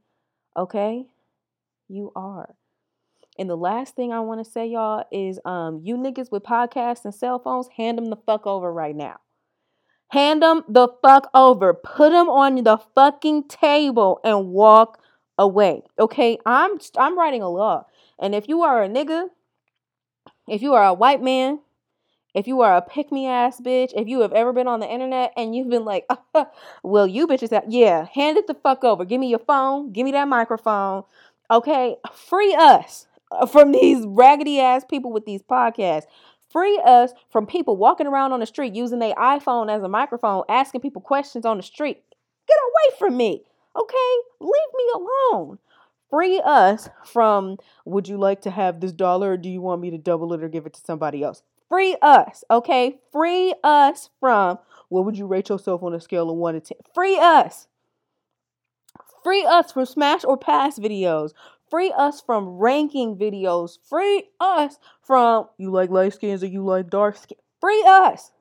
Okay, 0.57 1.05
you 1.87 2.11
are. 2.13 2.55
And 3.39 3.49
the 3.49 3.55
last 3.55 3.95
thing 3.95 4.11
I 4.11 4.19
want 4.19 4.43
to 4.43 4.51
say, 4.51 4.67
y'all, 4.67 5.05
is 5.13 5.39
um, 5.45 5.79
you 5.81 5.95
niggas 5.95 6.29
with 6.29 6.43
podcasts 6.43 7.05
and 7.05 7.15
cell 7.15 7.39
phones, 7.39 7.69
hand 7.77 7.97
them 7.97 8.09
the 8.09 8.17
fuck 8.17 8.45
over 8.45 8.71
right 8.71 8.95
now. 8.95 9.21
Hand 10.09 10.43
them 10.43 10.63
the 10.67 10.89
fuck 11.01 11.29
over. 11.33 11.73
Put 11.73 12.11
them 12.11 12.27
on 12.29 12.63
the 12.63 12.77
fucking 12.95 13.47
table 13.47 14.19
and 14.25 14.49
walk 14.49 14.99
away. 15.37 15.83
Okay, 15.97 16.37
I'm 16.45 16.79
I'm 16.97 17.17
writing 17.17 17.41
a 17.41 17.49
law, 17.49 17.85
and 18.19 18.35
if 18.35 18.49
you 18.49 18.63
are 18.63 18.83
a 18.83 18.89
nigga, 18.89 19.27
if 20.47 20.61
you 20.61 20.73
are 20.73 20.85
a 20.85 20.93
white 20.93 21.21
man, 21.21 21.59
if 22.33 22.47
you 22.47 22.61
are 22.61 22.75
a 22.75 22.81
pick 22.81 23.11
me 23.11 23.27
ass 23.27 23.61
bitch, 23.61 23.91
if 23.95 24.07
you 24.07 24.21
have 24.21 24.33
ever 24.33 24.51
been 24.51 24.67
on 24.67 24.79
the 24.79 24.91
internet 24.91 25.31
and 25.37 25.55
you've 25.55 25.69
been 25.69 25.85
like, 25.85 26.05
well, 26.83 27.07
you 27.07 27.25
bitches, 27.27 27.51
have, 27.51 27.65
yeah, 27.69 28.05
hand 28.13 28.37
it 28.37 28.47
the 28.47 28.53
fuck 28.55 28.83
over. 28.83 29.05
Give 29.05 29.19
me 29.19 29.29
your 29.29 29.39
phone. 29.39 29.93
Give 29.93 30.05
me 30.05 30.11
that 30.11 30.27
microphone. 30.27 31.03
Okay, 31.51 31.95
free 32.13 32.53
us. 32.53 33.07
Uh, 33.31 33.45
from 33.45 33.71
these 33.71 34.05
raggedy 34.07 34.59
ass 34.59 34.83
people 34.89 35.11
with 35.11 35.25
these 35.25 35.41
podcasts. 35.41 36.05
Free 36.51 36.81
us 36.83 37.11
from 37.29 37.45
people 37.45 37.77
walking 37.77 38.07
around 38.07 38.31
on 38.31 38.39
the 38.39 38.45
street 38.47 38.73
using 38.73 38.97
their 38.97 39.13
iPhone 39.13 39.71
as 39.71 39.83
a 39.83 39.87
microphone, 39.87 40.43
asking 40.49 40.81
people 40.81 41.01
questions 41.01 41.45
on 41.45 41.57
the 41.57 41.63
street. 41.63 42.01
Get 42.47 42.57
away 42.57 42.97
from 42.97 43.17
me, 43.17 43.43
okay? 43.79 44.15
Leave 44.39 44.51
me 44.51 44.83
alone. 44.95 45.59
Free 46.09 46.41
us 46.43 46.89
from 47.05 47.57
would 47.85 48.07
you 48.07 48.17
like 48.17 48.41
to 48.41 48.49
have 48.49 48.79
this 48.79 48.91
dollar 48.91 49.33
or 49.33 49.37
do 49.37 49.47
you 49.47 49.61
want 49.61 49.81
me 49.81 49.91
to 49.91 49.97
double 49.99 50.33
it 50.33 50.43
or 50.43 50.49
give 50.49 50.65
it 50.65 50.73
to 50.73 50.81
somebody 50.81 51.21
else? 51.21 51.43
Free 51.69 51.95
us, 52.01 52.43
okay? 52.49 52.99
Free 53.11 53.53
us 53.63 54.09
from 54.19 54.57
what 54.89 55.05
would 55.05 55.19
you 55.19 55.27
rate 55.27 55.49
yourself 55.49 55.83
on 55.83 55.93
a 55.93 56.01
scale 56.01 56.31
of 56.31 56.35
1 56.35 56.55
to 56.55 56.59
10? 56.61 56.77
Free 56.95 57.19
us. 57.19 57.67
Free 59.23 59.45
us 59.45 59.71
from 59.71 59.85
smash 59.85 60.23
or 60.23 60.35
pass 60.35 60.79
videos. 60.79 61.33
Free 61.69 61.93
us 61.95 62.21
from 62.21 62.57
ranking 62.57 63.15
videos. 63.15 63.77
Free 63.87 64.29
us 64.39 64.77
from 65.03 65.47
you 65.57 65.71
like 65.71 65.89
light 65.89 66.13
skins 66.13 66.43
or 66.43 66.47
you 66.47 66.63
like 66.65 66.89
dark 66.89 67.17
skin. 67.17 67.37
Free 67.61 67.83
us. 67.87 68.31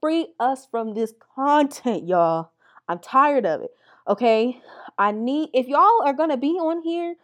Free 0.00 0.28
us 0.40 0.66
from 0.70 0.94
this 0.94 1.12
content, 1.34 2.06
y'all. 2.08 2.50
I'm 2.88 2.98
tired 2.98 3.44
of 3.44 3.60
it. 3.60 3.70
Okay? 4.08 4.60
I 4.98 5.12
need 5.12 5.50
if 5.52 5.66
y'all 5.66 6.02
are 6.04 6.14
going 6.14 6.30
to 6.30 6.36
be 6.36 6.52
on 6.52 6.82
here 6.82 7.14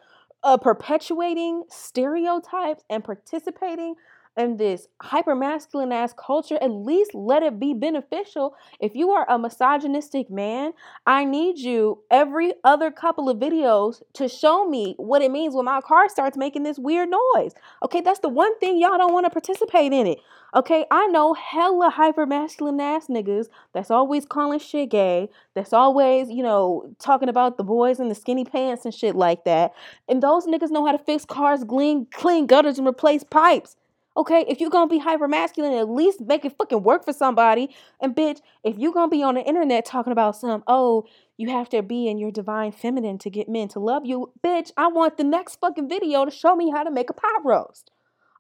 uh, 0.42 0.56
perpetuating 0.58 1.64
stereotypes 1.68 2.84
and 2.90 3.02
participating 3.02 3.94
in 4.36 4.56
this 4.56 4.88
hyper 5.00 5.34
masculine 5.34 5.92
ass 5.92 6.14
culture, 6.16 6.58
at 6.60 6.70
least 6.70 7.14
let 7.14 7.42
it 7.42 7.58
be 7.58 7.74
beneficial. 7.74 8.54
If 8.80 8.94
you 8.94 9.10
are 9.10 9.28
a 9.28 9.38
misogynistic 9.38 10.30
man, 10.30 10.72
I 11.06 11.24
need 11.24 11.58
you 11.58 12.02
every 12.10 12.52
other 12.64 12.90
couple 12.90 13.28
of 13.28 13.38
videos 13.38 14.02
to 14.14 14.28
show 14.28 14.68
me 14.68 14.94
what 14.98 15.22
it 15.22 15.30
means 15.30 15.54
when 15.54 15.64
my 15.64 15.80
car 15.80 16.08
starts 16.08 16.36
making 16.36 16.64
this 16.64 16.78
weird 16.78 17.08
noise. 17.10 17.52
Okay, 17.82 18.00
that's 18.00 18.20
the 18.20 18.28
one 18.28 18.58
thing 18.58 18.78
y'all 18.78 18.98
don't 18.98 19.12
want 19.12 19.24
to 19.24 19.30
participate 19.30 19.92
in 19.92 20.06
it. 20.06 20.18
Okay, 20.54 20.86
I 20.90 21.06
know 21.08 21.34
hella 21.34 21.90
hyper 21.90 22.24
masculine 22.24 22.80
ass 22.80 23.08
niggas 23.08 23.48
that's 23.74 23.90
always 23.90 24.24
calling 24.24 24.58
shit 24.58 24.90
gay, 24.90 25.28
that's 25.54 25.72
always, 25.72 26.30
you 26.30 26.42
know, 26.42 26.94
talking 26.98 27.28
about 27.28 27.58
the 27.58 27.64
boys 27.64 28.00
in 28.00 28.08
the 28.08 28.14
skinny 28.14 28.44
pants 28.44 28.84
and 28.84 28.94
shit 28.94 29.16
like 29.16 29.44
that. 29.44 29.72
And 30.08 30.22
those 30.22 30.46
niggas 30.46 30.70
know 30.70 30.86
how 30.86 30.92
to 30.92 31.02
fix 31.02 31.24
cars, 31.24 31.64
clean, 31.64 32.06
clean 32.12 32.46
gutters, 32.46 32.78
and 32.78 32.86
replace 32.86 33.24
pipes. 33.24 33.76
Okay, 34.16 34.46
if 34.48 34.60
you're 34.60 34.70
gonna 34.70 34.86
be 34.88 34.98
hyper 34.98 35.28
masculine, 35.28 35.74
at 35.74 35.90
least 35.90 36.22
make 36.22 36.44
it 36.46 36.56
fucking 36.56 36.82
work 36.82 37.04
for 37.04 37.12
somebody. 37.12 37.74
And 38.00 38.16
bitch, 38.16 38.40
if 38.64 38.78
you're 38.78 38.92
gonna 38.92 39.10
be 39.10 39.22
on 39.22 39.34
the 39.34 39.42
internet 39.42 39.84
talking 39.84 40.12
about 40.12 40.36
some, 40.36 40.64
oh, 40.66 41.04
you 41.36 41.50
have 41.50 41.68
to 41.70 41.82
be 41.82 42.08
in 42.08 42.16
your 42.16 42.30
divine 42.30 42.72
feminine 42.72 43.18
to 43.18 43.30
get 43.30 43.48
men 43.48 43.68
to 43.68 43.78
love 43.78 44.06
you, 44.06 44.32
bitch, 44.42 44.72
I 44.76 44.88
want 44.88 45.18
the 45.18 45.24
next 45.24 45.60
fucking 45.60 45.88
video 45.88 46.24
to 46.24 46.30
show 46.30 46.56
me 46.56 46.70
how 46.70 46.82
to 46.82 46.90
make 46.90 47.10
a 47.10 47.12
pot 47.12 47.44
roast. 47.44 47.90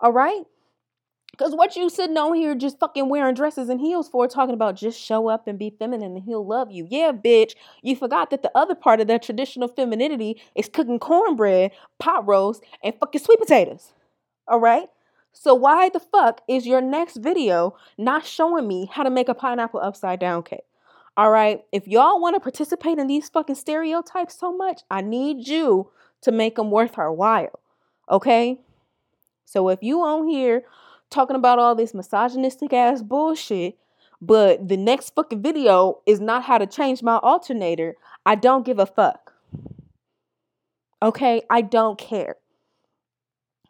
All 0.00 0.12
right? 0.12 0.44
Because 1.30 1.54
what 1.54 1.76
you 1.76 1.90
sitting 1.90 2.16
on 2.16 2.34
here 2.34 2.54
just 2.54 2.80
fucking 2.80 3.10
wearing 3.10 3.34
dresses 3.34 3.68
and 3.68 3.78
heels 3.78 4.08
for, 4.08 4.26
talking 4.26 4.54
about 4.54 4.76
just 4.76 4.98
show 4.98 5.28
up 5.28 5.46
and 5.46 5.58
be 5.58 5.68
feminine 5.78 6.16
and 6.16 6.24
he'll 6.24 6.46
love 6.46 6.70
you. 6.70 6.86
Yeah, 6.88 7.12
bitch, 7.12 7.52
you 7.82 7.94
forgot 7.94 8.30
that 8.30 8.42
the 8.42 8.50
other 8.54 8.74
part 8.74 9.00
of 9.00 9.08
that 9.08 9.22
traditional 9.22 9.68
femininity 9.68 10.40
is 10.54 10.70
cooking 10.70 10.98
cornbread, 10.98 11.72
pot 11.98 12.26
roast, 12.26 12.62
and 12.82 12.94
fucking 12.98 13.20
sweet 13.20 13.38
potatoes. 13.38 13.92
All 14.48 14.60
right? 14.60 14.88
So 15.38 15.54
why 15.54 15.90
the 15.90 16.00
fuck 16.00 16.40
is 16.48 16.66
your 16.66 16.80
next 16.80 17.18
video 17.18 17.76
not 17.98 18.24
showing 18.24 18.66
me 18.66 18.88
how 18.90 19.02
to 19.02 19.10
make 19.10 19.28
a 19.28 19.34
pineapple 19.34 19.80
upside 19.80 20.18
down 20.18 20.42
cake? 20.42 20.64
All 21.14 21.30
right, 21.30 21.62
if 21.72 21.86
y'all 21.86 22.20
want 22.20 22.36
to 22.36 22.40
participate 22.40 22.98
in 22.98 23.06
these 23.06 23.28
fucking 23.28 23.54
stereotypes 23.54 24.38
so 24.38 24.56
much, 24.56 24.80
I 24.90 25.02
need 25.02 25.46
you 25.46 25.90
to 26.22 26.32
make 26.32 26.56
them 26.56 26.70
worth 26.70 26.98
our 26.98 27.12
while. 27.12 27.60
Okay? 28.10 28.58
So 29.44 29.68
if 29.68 29.82
you 29.82 30.00
on 30.00 30.26
here 30.26 30.64
talking 31.10 31.36
about 31.36 31.58
all 31.58 31.74
this 31.74 31.92
misogynistic 31.92 32.72
ass 32.72 33.02
bullshit, 33.02 33.76
but 34.22 34.66
the 34.66 34.78
next 34.78 35.14
fucking 35.14 35.42
video 35.42 36.00
is 36.06 36.18
not 36.18 36.44
how 36.44 36.56
to 36.56 36.66
change 36.66 37.02
my 37.02 37.18
alternator, 37.18 37.94
I 38.24 38.36
don't 38.36 38.64
give 38.64 38.78
a 38.78 38.86
fuck. 38.86 39.34
Okay? 41.02 41.42
I 41.50 41.60
don't 41.60 41.98
care. 41.98 42.36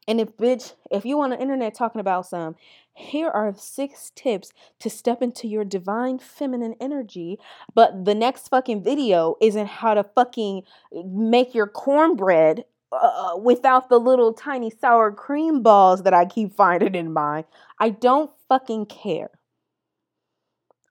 And 0.08 0.20
if 0.20 0.36
bitch, 0.36 0.74
if 0.90 1.04
you 1.04 1.20
on 1.20 1.30
the 1.30 1.40
internet 1.40 1.74
talking 1.74 2.00
about 2.00 2.26
some, 2.26 2.54
here 2.94 3.28
are 3.28 3.52
six 3.56 4.12
tips 4.14 4.52
to 4.80 4.88
step 4.88 5.20
into 5.20 5.48
your 5.48 5.64
divine 5.64 6.18
feminine 6.18 6.76
energy, 6.80 7.38
but 7.74 8.04
the 8.04 8.14
next 8.14 8.48
fucking 8.48 8.82
video 8.82 9.34
isn't 9.40 9.66
how 9.66 9.94
to 9.94 10.04
fucking 10.04 10.62
make 11.04 11.54
your 11.54 11.66
cornbread 11.66 12.64
uh, 12.92 13.32
without 13.36 13.88
the 13.88 13.98
little 13.98 14.32
tiny 14.32 14.70
sour 14.70 15.10
cream 15.10 15.62
balls 15.62 16.04
that 16.04 16.14
I 16.14 16.24
keep 16.24 16.54
finding 16.54 16.94
in 16.94 17.12
mine. 17.12 17.44
I 17.80 17.90
don't 17.90 18.30
fucking 18.48 18.86
care. 18.86 19.30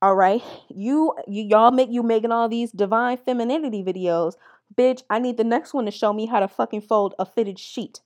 All 0.01 0.15
right, 0.15 0.43
you, 0.69 1.15
you 1.25 1.43
y'all 1.43 1.71
make 1.71 1.89
you 1.89 2.04
making 2.04 2.32
all 2.32 2.49
these 2.49 2.71
divine 2.71 3.17
femininity 3.17 3.82
videos, 3.82 4.34
bitch. 4.78 5.01
I 5.10 5.19
need 5.19 5.38
the 5.38 5.43
next 5.43 5.73
one 5.73 5.86
to 5.86 5.91
show 5.91 6.13
me 6.13 6.25
how 6.25 6.41
to 6.41 6.47
fucking 6.47 6.82
fold 6.82 7.15
a 7.17 7.25
fitted 7.25 7.58
sheet. 7.58 8.01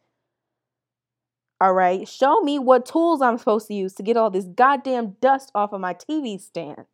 All 1.61 1.73
right. 1.73 2.07
Show 2.07 2.39
me 2.41 2.57
what 2.57 2.85
tools 2.85 3.21
I'm 3.21 3.37
supposed 3.37 3.67
to 3.67 3.73
use 3.73 3.93
to 3.95 4.03
get 4.03 4.15
all 4.15 4.29
this 4.29 4.45
goddamn 4.45 5.17
dust 5.21 5.51
off 5.53 5.73
of 5.73 5.81
my 5.81 5.93
TV 5.93 6.39
stand 6.39 6.85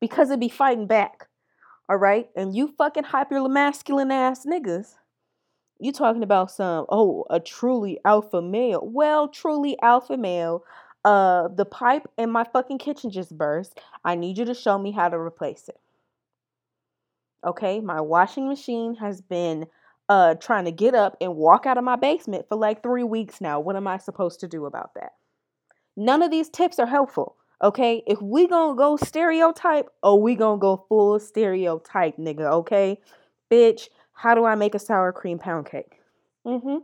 because 0.00 0.30
it 0.30 0.38
be 0.38 0.50
fighting 0.50 0.86
back. 0.86 1.28
All 1.88 1.96
right. 1.96 2.28
And 2.36 2.54
you 2.54 2.74
fucking 2.76 3.04
hyper 3.04 3.48
masculine 3.48 4.10
ass 4.10 4.44
niggas, 4.44 4.96
you 5.80 5.92
talking 5.92 6.22
about 6.22 6.50
some, 6.50 6.84
oh, 6.90 7.24
a 7.30 7.40
truly 7.40 7.98
alpha 8.04 8.42
male. 8.42 8.82
Well, 8.84 9.28
truly 9.28 9.78
alpha 9.80 10.18
male. 10.18 10.62
Uh, 11.04 11.48
the 11.48 11.64
pipe 11.64 12.06
in 12.18 12.30
my 12.30 12.44
fucking 12.44 12.78
kitchen 12.78 13.10
just 13.10 13.36
burst. 13.36 13.80
I 14.04 14.14
need 14.14 14.36
you 14.36 14.44
to 14.44 14.54
show 14.54 14.78
me 14.78 14.92
how 14.92 15.08
to 15.08 15.18
replace 15.18 15.68
it. 15.68 15.80
Okay. 17.46 17.80
My 17.80 18.02
washing 18.02 18.46
machine 18.46 18.94
has 18.96 19.22
been 19.22 19.66
uh 20.12 20.34
trying 20.34 20.66
to 20.66 20.72
get 20.72 20.94
up 20.94 21.16
and 21.20 21.36
walk 21.36 21.64
out 21.64 21.78
of 21.78 21.84
my 21.84 21.96
basement 21.96 22.46
for 22.48 22.56
like 22.56 22.82
3 22.82 23.02
weeks 23.04 23.40
now. 23.40 23.58
What 23.60 23.76
am 23.76 23.86
I 23.86 23.96
supposed 23.96 24.40
to 24.40 24.48
do 24.48 24.66
about 24.66 24.94
that? 24.94 25.12
None 25.96 26.22
of 26.22 26.30
these 26.30 26.50
tips 26.50 26.78
are 26.78 26.86
helpful. 26.86 27.36
Okay? 27.62 28.02
If 28.06 28.20
we 28.20 28.46
to 28.46 28.74
go 28.76 28.96
stereotype, 28.96 29.88
oh 30.02 30.16
we 30.16 30.34
to 30.56 30.58
go 30.60 30.84
full 30.88 31.18
stereotype, 31.18 32.16
nigga, 32.16 32.50
okay? 32.60 33.00
Bitch, 33.50 33.88
how 34.12 34.34
do 34.34 34.44
I 34.44 34.54
make 34.54 34.74
a 34.74 34.78
sour 34.78 35.12
cream 35.12 35.38
pound 35.38 35.66
cake? 35.66 36.00
Mm 36.46 36.62
Mhm. 36.62 36.82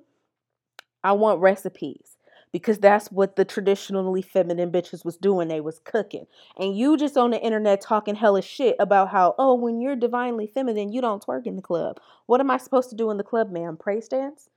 I 1.05 1.13
want 1.13 1.41
recipes 1.41 2.18
because 2.59 2.79
that's 2.81 3.13
what 3.13 3.37
the 3.37 3.45
traditionally 3.45 4.21
feminine 4.21 4.73
bitches 4.73 5.05
was 5.05 5.17
doing. 5.17 5.47
They 5.47 5.61
was 5.61 5.79
cooking. 5.85 6.27
And 6.59 6.77
you 6.77 6.97
just 6.97 7.17
on 7.17 7.31
the 7.31 7.41
internet 7.41 7.81
talking 7.81 8.17
hella 8.17 8.43
shit 8.43 8.75
about 8.81 9.11
how, 9.11 9.37
oh, 9.39 9.55
when 9.55 9.81
you're 9.81 9.95
divinely 9.95 10.49
feminine, 10.49 10.93
you 10.93 11.01
don't 11.01 11.25
twerk 11.25 11.47
in 11.47 11.55
the 11.55 11.63
club. 11.63 12.01
What 12.27 12.41
am 12.41 12.51
I 12.51 12.57
supposed 12.57 12.91
to 12.91 12.97
do 12.97 13.13
in 13.13 13.17
the 13.17 13.23
club, 13.23 13.53
ma'am? 13.53 13.77
Praise 13.77 14.09
dance? 14.09 14.51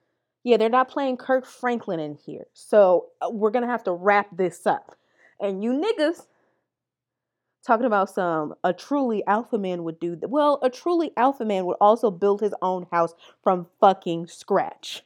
Yeah, 0.43 0.57
they're 0.57 0.67
not 0.67 0.89
playing 0.89 1.17
Kirk 1.17 1.45
Franklin 1.45 1.99
in 1.99 2.15
here. 2.15 2.47
So 2.53 3.09
uh, 3.21 3.29
we're 3.29 3.51
going 3.51 3.65
to 3.65 3.71
have 3.71 3.83
to 3.83 3.93
wrap 3.93 4.35
this 4.35 4.65
up. 4.65 4.95
And 5.39 5.63
you 5.63 5.71
niggas 5.71 6.25
talking 7.63 7.85
about 7.85 8.09
some 8.09 8.55
a 8.63 8.73
truly 8.73 9.23
alpha 9.27 9.59
man 9.59 9.83
would 9.83 9.99
do 9.99 10.15
that. 10.15 10.31
Well, 10.31 10.57
a 10.63 10.71
truly 10.71 11.11
alpha 11.17 11.45
man 11.45 11.65
would 11.65 11.77
also 11.79 12.09
build 12.09 12.41
his 12.41 12.55
own 12.63 12.87
house 12.91 13.13
from 13.43 13.67
fucking 13.79 14.25
scratch. 14.25 15.03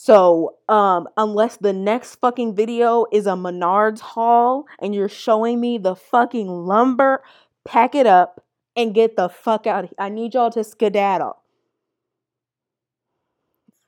So, 0.00 0.54
um, 0.68 1.08
unless 1.16 1.56
the 1.56 1.72
next 1.72 2.20
fucking 2.20 2.54
video 2.54 3.06
is 3.10 3.26
a 3.26 3.30
Menards 3.30 3.98
haul 3.98 4.64
and 4.78 4.94
you're 4.94 5.08
showing 5.08 5.60
me 5.60 5.76
the 5.76 5.96
fucking 5.96 6.46
lumber, 6.46 7.20
pack 7.64 7.96
it 7.96 8.06
up 8.06 8.40
and 8.76 8.94
get 8.94 9.16
the 9.16 9.28
fuck 9.28 9.66
out. 9.66 9.92
I 9.98 10.08
need 10.08 10.34
y'all 10.34 10.52
to 10.52 10.62
skedaddle. 10.62 11.36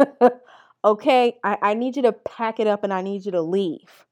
okay, 0.85 1.39
I, 1.45 1.59
I 1.63 1.75
need 1.75 1.95
you 1.95 2.03
to 2.03 2.13
pack 2.13 2.59
it 2.59 2.67
up 2.67 2.83
and 2.83 2.93
I 2.93 3.03
need 3.03 3.25
you 3.25 3.31
to 3.31 3.41
leave. 3.41 4.05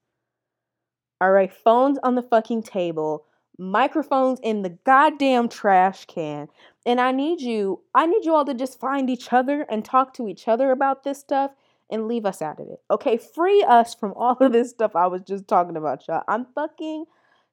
All 1.19 1.31
right, 1.31 1.53
phones 1.53 1.99
on 2.01 2.15
the 2.15 2.23
fucking 2.23 2.63
table, 2.63 3.25
microphones 3.57 4.39
in 4.41 4.61
the 4.61 4.77
goddamn 4.85 5.49
trash 5.49 6.05
can. 6.05 6.47
And 6.85 7.01
I 7.01 7.11
need 7.11 7.41
you, 7.41 7.81
I 7.93 8.05
need 8.05 8.23
you 8.23 8.33
all 8.33 8.45
to 8.45 8.53
just 8.53 8.79
find 8.79 9.09
each 9.09 9.33
other 9.33 9.63
and 9.63 9.83
talk 9.83 10.13
to 10.13 10.29
each 10.29 10.47
other 10.47 10.71
about 10.71 11.03
this 11.03 11.19
stuff 11.19 11.51
and 11.89 12.07
leave 12.07 12.25
us 12.25 12.41
out 12.41 12.59
of 12.59 12.67
it. 12.67 12.79
Okay, 12.91 13.17
free 13.17 13.63
us 13.63 13.95
from 13.95 14.13
all 14.15 14.37
of 14.39 14.51
this 14.51 14.69
stuff 14.69 14.95
I 14.95 15.07
was 15.07 15.21
just 15.21 15.47
talking 15.47 15.75
about, 15.75 16.07
y'all. 16.07 16.23
I'm 16.27 16.45
fucking 16.53 17.05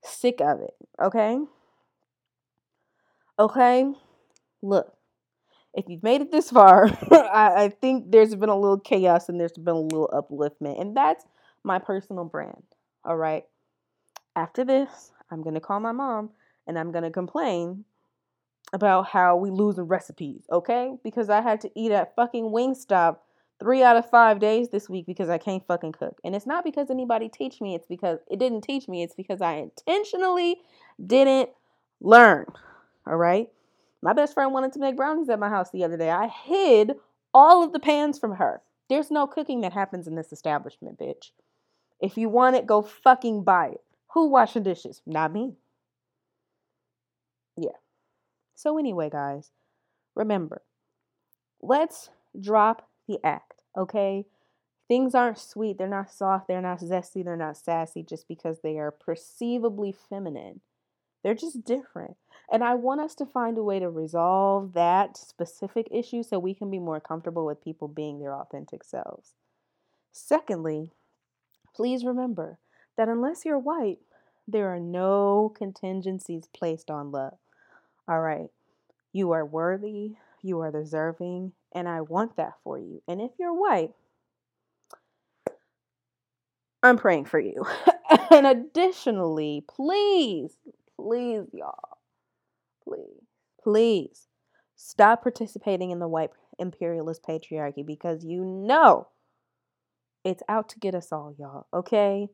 sick 0.02 0.40
of 0.40 0.60
it. 0.60 0.74
Okay? 1.02 1.38
Okay? 3.38 3.92
Look, 4.62 4.92
if 5.74 5.86
you've 5.88 6.02
made 6.02 6.20
it 6.20 6.32
this 6.32 6.50
far, 6.50 6.86
I, 7.10 7.64
I 7.64 7.68
think 7.80 8.10
there's 8.10 8.34
been 8.34 8.48
a 8.48 8.58
little 8.58 8.80
chaos 8.80 9.28
and 9.28 9.40
there's 9.40 9.52
been 9.52 9.68
a 9.68 9.80
little 9.80 10.08
upliftment. 10.12 10.80
And 10.80 10.96
that's 10.96 11.24
my 11.64 11.78
personal 11.78 12.24
brand. 12.24 12.62
All 13.04 13.16
right? 13.16 13.44
After 14.34 14.64
this, 14.64 15.12
I'm 15.30 15.42
going 15.42 15.54
to 15.54 15.60
call 15.60 15.80
my 15.80 15.92
mom 15.92 16.30
and 16.66 16.78
I'm 16.78 16.92
going 16.92 17.04
to 17.04 17.10
complain 17.10 17.84
about 18.72 19.06
how 19.06 19.36
we 19.36 19.50
losing 19.50 19.84
recipes, 19.84 20.42
okay? 20.50 20.96
Because 21.04 21.30
I 21.30 21.40
had 21.40 21.60
to 21.60 21.70
eat 21.76 21.92
at 21.92 22.16
fucking 22.16 22.44
Wingstop 22.44 23.18
three 23.58 23.82
out 23.82 23.96
of 23.96 24.08
five 24.08 24.38
days 24.38 24.68
this 24.68 24.88
week 24.88 25.06
because 25.06 25.28
I 25.28 25.38
can't 25.38 25.66
fucking 25.66 25.92
cook. 25.92 26.18
And 26.24 26.34
it's 26.34 26.46
not 26.46 26.64
because 26.64 26.90
anybody 26.90 27.28
teach 27.28 27.60
me, 27.60 27.74
it's 27.74 27.86
because 27.86 28.18
it 28.30 28.38
didn't 28.38 28.62
teach 28.62 28.88
me, 28.88 29.02
it's 29.02 29.14
because 29.14 29.40
I 29.40 29.54
intentionally 29.54 30.58
didn't 31.04 31.50
learn. 32.00 32.46
All 33.06 33.16
right. 33.16 33.48
My 34.02 34.12
best 34.12 34.34
friend 34.34 34.52
wanted 34.52 34.72
to 34.74 34.78
make 34.78 34.96
brownies 34.96 35.28
at 35.28 35.38
my 35.38 35.48
house 35.48 35.70
the 35.70 35.84
other 35.84 35.96
day. 35.96 36.10
I 36.10 36.28
hid 36.28 36.92
all 37.32 37.62
of 37.62 37.72
the 37.72 37.80
pans 37.80 38.18
from 38.18 38.36
her. 38.36 38.62
There's 38.88 39.10
no 39.10 39.26
cooking 39.26 39.62
that 39.62 39.72
happens 39.72 40.06
in 40.06 40.14
this 40.14 40.32
establishment, 40.32 40.98
bitch. 40.98 41.30
If 42.00 42.16
you 42.16 42.28
want 42.28 42.56
it, 42.56 42.66
go 42.66 42.82
fucking 42.82 43.42
buy 43.42 43.68
it. 43.68 43.80
Who 44.12 44.28
washing 44.28 44.62
dishes? 44.62 45.02
Not 45.06 45.32
me. 45.32 45.54
Yeah. 47.56 47.70
So, 48.54 48.78
anyway, 48.78 49.10
guys, 49.10 49.50
remember, 50.14 50.62
let's 51.60 52.10
drop 52.38 52.88
the 53.06 53.18
act, 53.24 53.62
okay? 53.76 54.26
Things 54.88 55.14
aren't 55.14 55.38
sweet, 55.38 55.78
they're 55.78 55.88
not 55.88 56.12
soft, 56.12 56.46
they're 56.46 56.60
not 56.60 56.80
zesty, 56.80 57.24
they're 57.24 57.36
not 57.36 57.56
sassy 57.56 58.02
just 58.02 58.28
because 58.28 58.60
they 58.60 58.78
are 58.78 58.90
perceivably 58.90 59.92
feminine. 59.92 60.60
They're 61.22 61.34
just 61.34 61.64
different. 61.64 62.16
And 62.52 62.62
I 62.62 62.74
want 62.74 63.00
us 63.00 63.16
to 63.16 63.26
find 63.26 63.58
a 63.58 63.64
way 63.64 63.80
to 63.80 63.90
resolve 63.90 64.74
that 64.74 65.16
specific 65.16 65.88
issue 65.90 66.22
so 66.22 66.38
we 66.38 66.54
can 66.54 66.70
be 66.70 66.78
more 66.78 67.00
comfortable 67.00 67.44
with 67.44 67.64
people 67.64 67.88
being 67.88 68.20
their 68.20 68.32
authentic 68.32 68.84
selves. 68.84 69.32
Secondly, 70.12 70.92
please 71.74 72.04
remember 72.04 72.58
that 72.96 73.08
unless 73.08 73.44
you're 73.44 73.58
white, 73.58 73.98
there 74.46 74.68
are 74.68 74.78
no 74.78 75.52
contingencies 75.56 76.44
placed 76.54 76.90
on 76.90 77.10
love. 77.10 77.38
All 78.08 78.20
right. 78.20 78.50
You 79.12 79.32
are 79.32 79.44
worthy, 79.44 80.16
you 80.46 80.60
are 80.60 80.70
deserving, 80.70 81.52
and 81.74 81.88
I 81.88 82.00
want 82.02 82.36
that 82.36 82.52
for 82.62 82.78
you. 82.78 83.02
And 83.08 83.20
if 83.20 83.32
you're 83.38 83.54
white, 83.54 83.90
I'm 86.82 86.96
praying 86.96 87.24
for 87.24 87.40
you. 87.40 87.66
and 88.30 88.46
additionally, 88.46 89.64
please, 89.68 90.56
please, 90.96 91.44
y'all, 91.52 91.98
please, 92.84 93.22
please 93.62 94.28
stop 94.76 95.22
participating 95.22 95.90
in 95.90 95.98
the 95.98 96.08
white 96.08 96.30
imperialist 96.58 97.22
patriarchy 97.22 97.84
because 97.84 98.24
you 98.24 98.44
know 98.44 99.08
it's 100.24 100.42
out 100.48 100.68
to 100.70 100.78
get 100.78 100.94
us 100.94 101.12
all, 101.12 101.34
y'all. 101.38 101.66
Okay? 101.72 102.28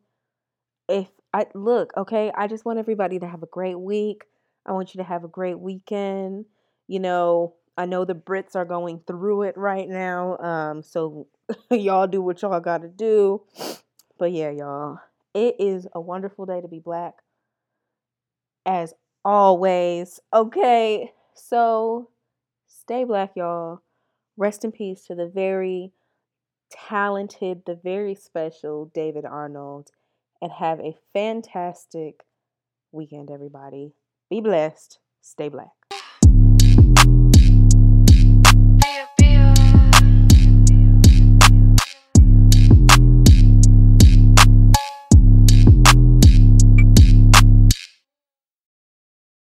If 0.89 1.09
I 1.33 1.47
look, 1.55 1.93
okay, 1.97 2.33
I 2.37 2.47
just 2.47 2.65
want 2.65 2.79
everybody 2.79 3.19
to 3.19 3.27
have 3.27 3.43
a 3.43 3.47
great 3.47 3.79
week. 3.79 4.25
I 4.67 4.73
want 4.73 4.95
you 4.95 4.99
to 4.99 5.09
have 5.09 5.25
a 5.25 5.29
great 5.29 5.59
weekend. 5.59 6.45
You 6.89 7.01
know, 7.01 7.55
I 7.77 7.87
know 7.87 8.05
the 8.05 8.15
Brits 8.15 8.55
are 8.55 8.65
going 8.65 9.01
through 9.07 9.43
it 9.43 9.57
right 9.57 9.89
now. 9.89 10.37
Um, 10.39 10.83
so 10.83 11.27
y'all 11.71 12.07
do 12.07 12.23
what 12.23 12.43
y'all 12.43 12.61
got 12.61 12.83
to 12.83 12.89
do. 12.89 13.43
But 14.19 14.33
yeah, 14.33 14.51
y'all, 14.51 14.99
it 15.35 15.57
is 15.59 15.87
a 15.95 16.01
wonderful 16.01 16.47
day 16.47 16.61
to 16.61 16.69
be 16.69 16.79
black, 16.79 17.15
as 18.67 18.95
always. 19.25 20.21
Okay, 20.33 21.13
so 21.35 22.11
stay 22.69 23.05
black, 23.05 23.33
y'all. 23.37 23.81
Rest 24.37 24.65
in 24.65 24.73
peace 24.73 25.05
to 25.07 25.15
the 25.15 25.27
very 25.27 25.93
talented, 26.71 27.63
the 27.67 27.75
very 27.75 28.15
special 28.15 28.91
David 28.95 29.25
Arnold, 29.25 29.91
and 30.41 30.53
have 30.53 30.81
a 30.81 30.97
fantastic 31.13 32.25
weekend, 32.93 33.31
everybody. 33.31 33.93
Be 34.31 34.41
blessed. 34.41 34.99
Stay 35.21 35.49
black. 35.49 35.82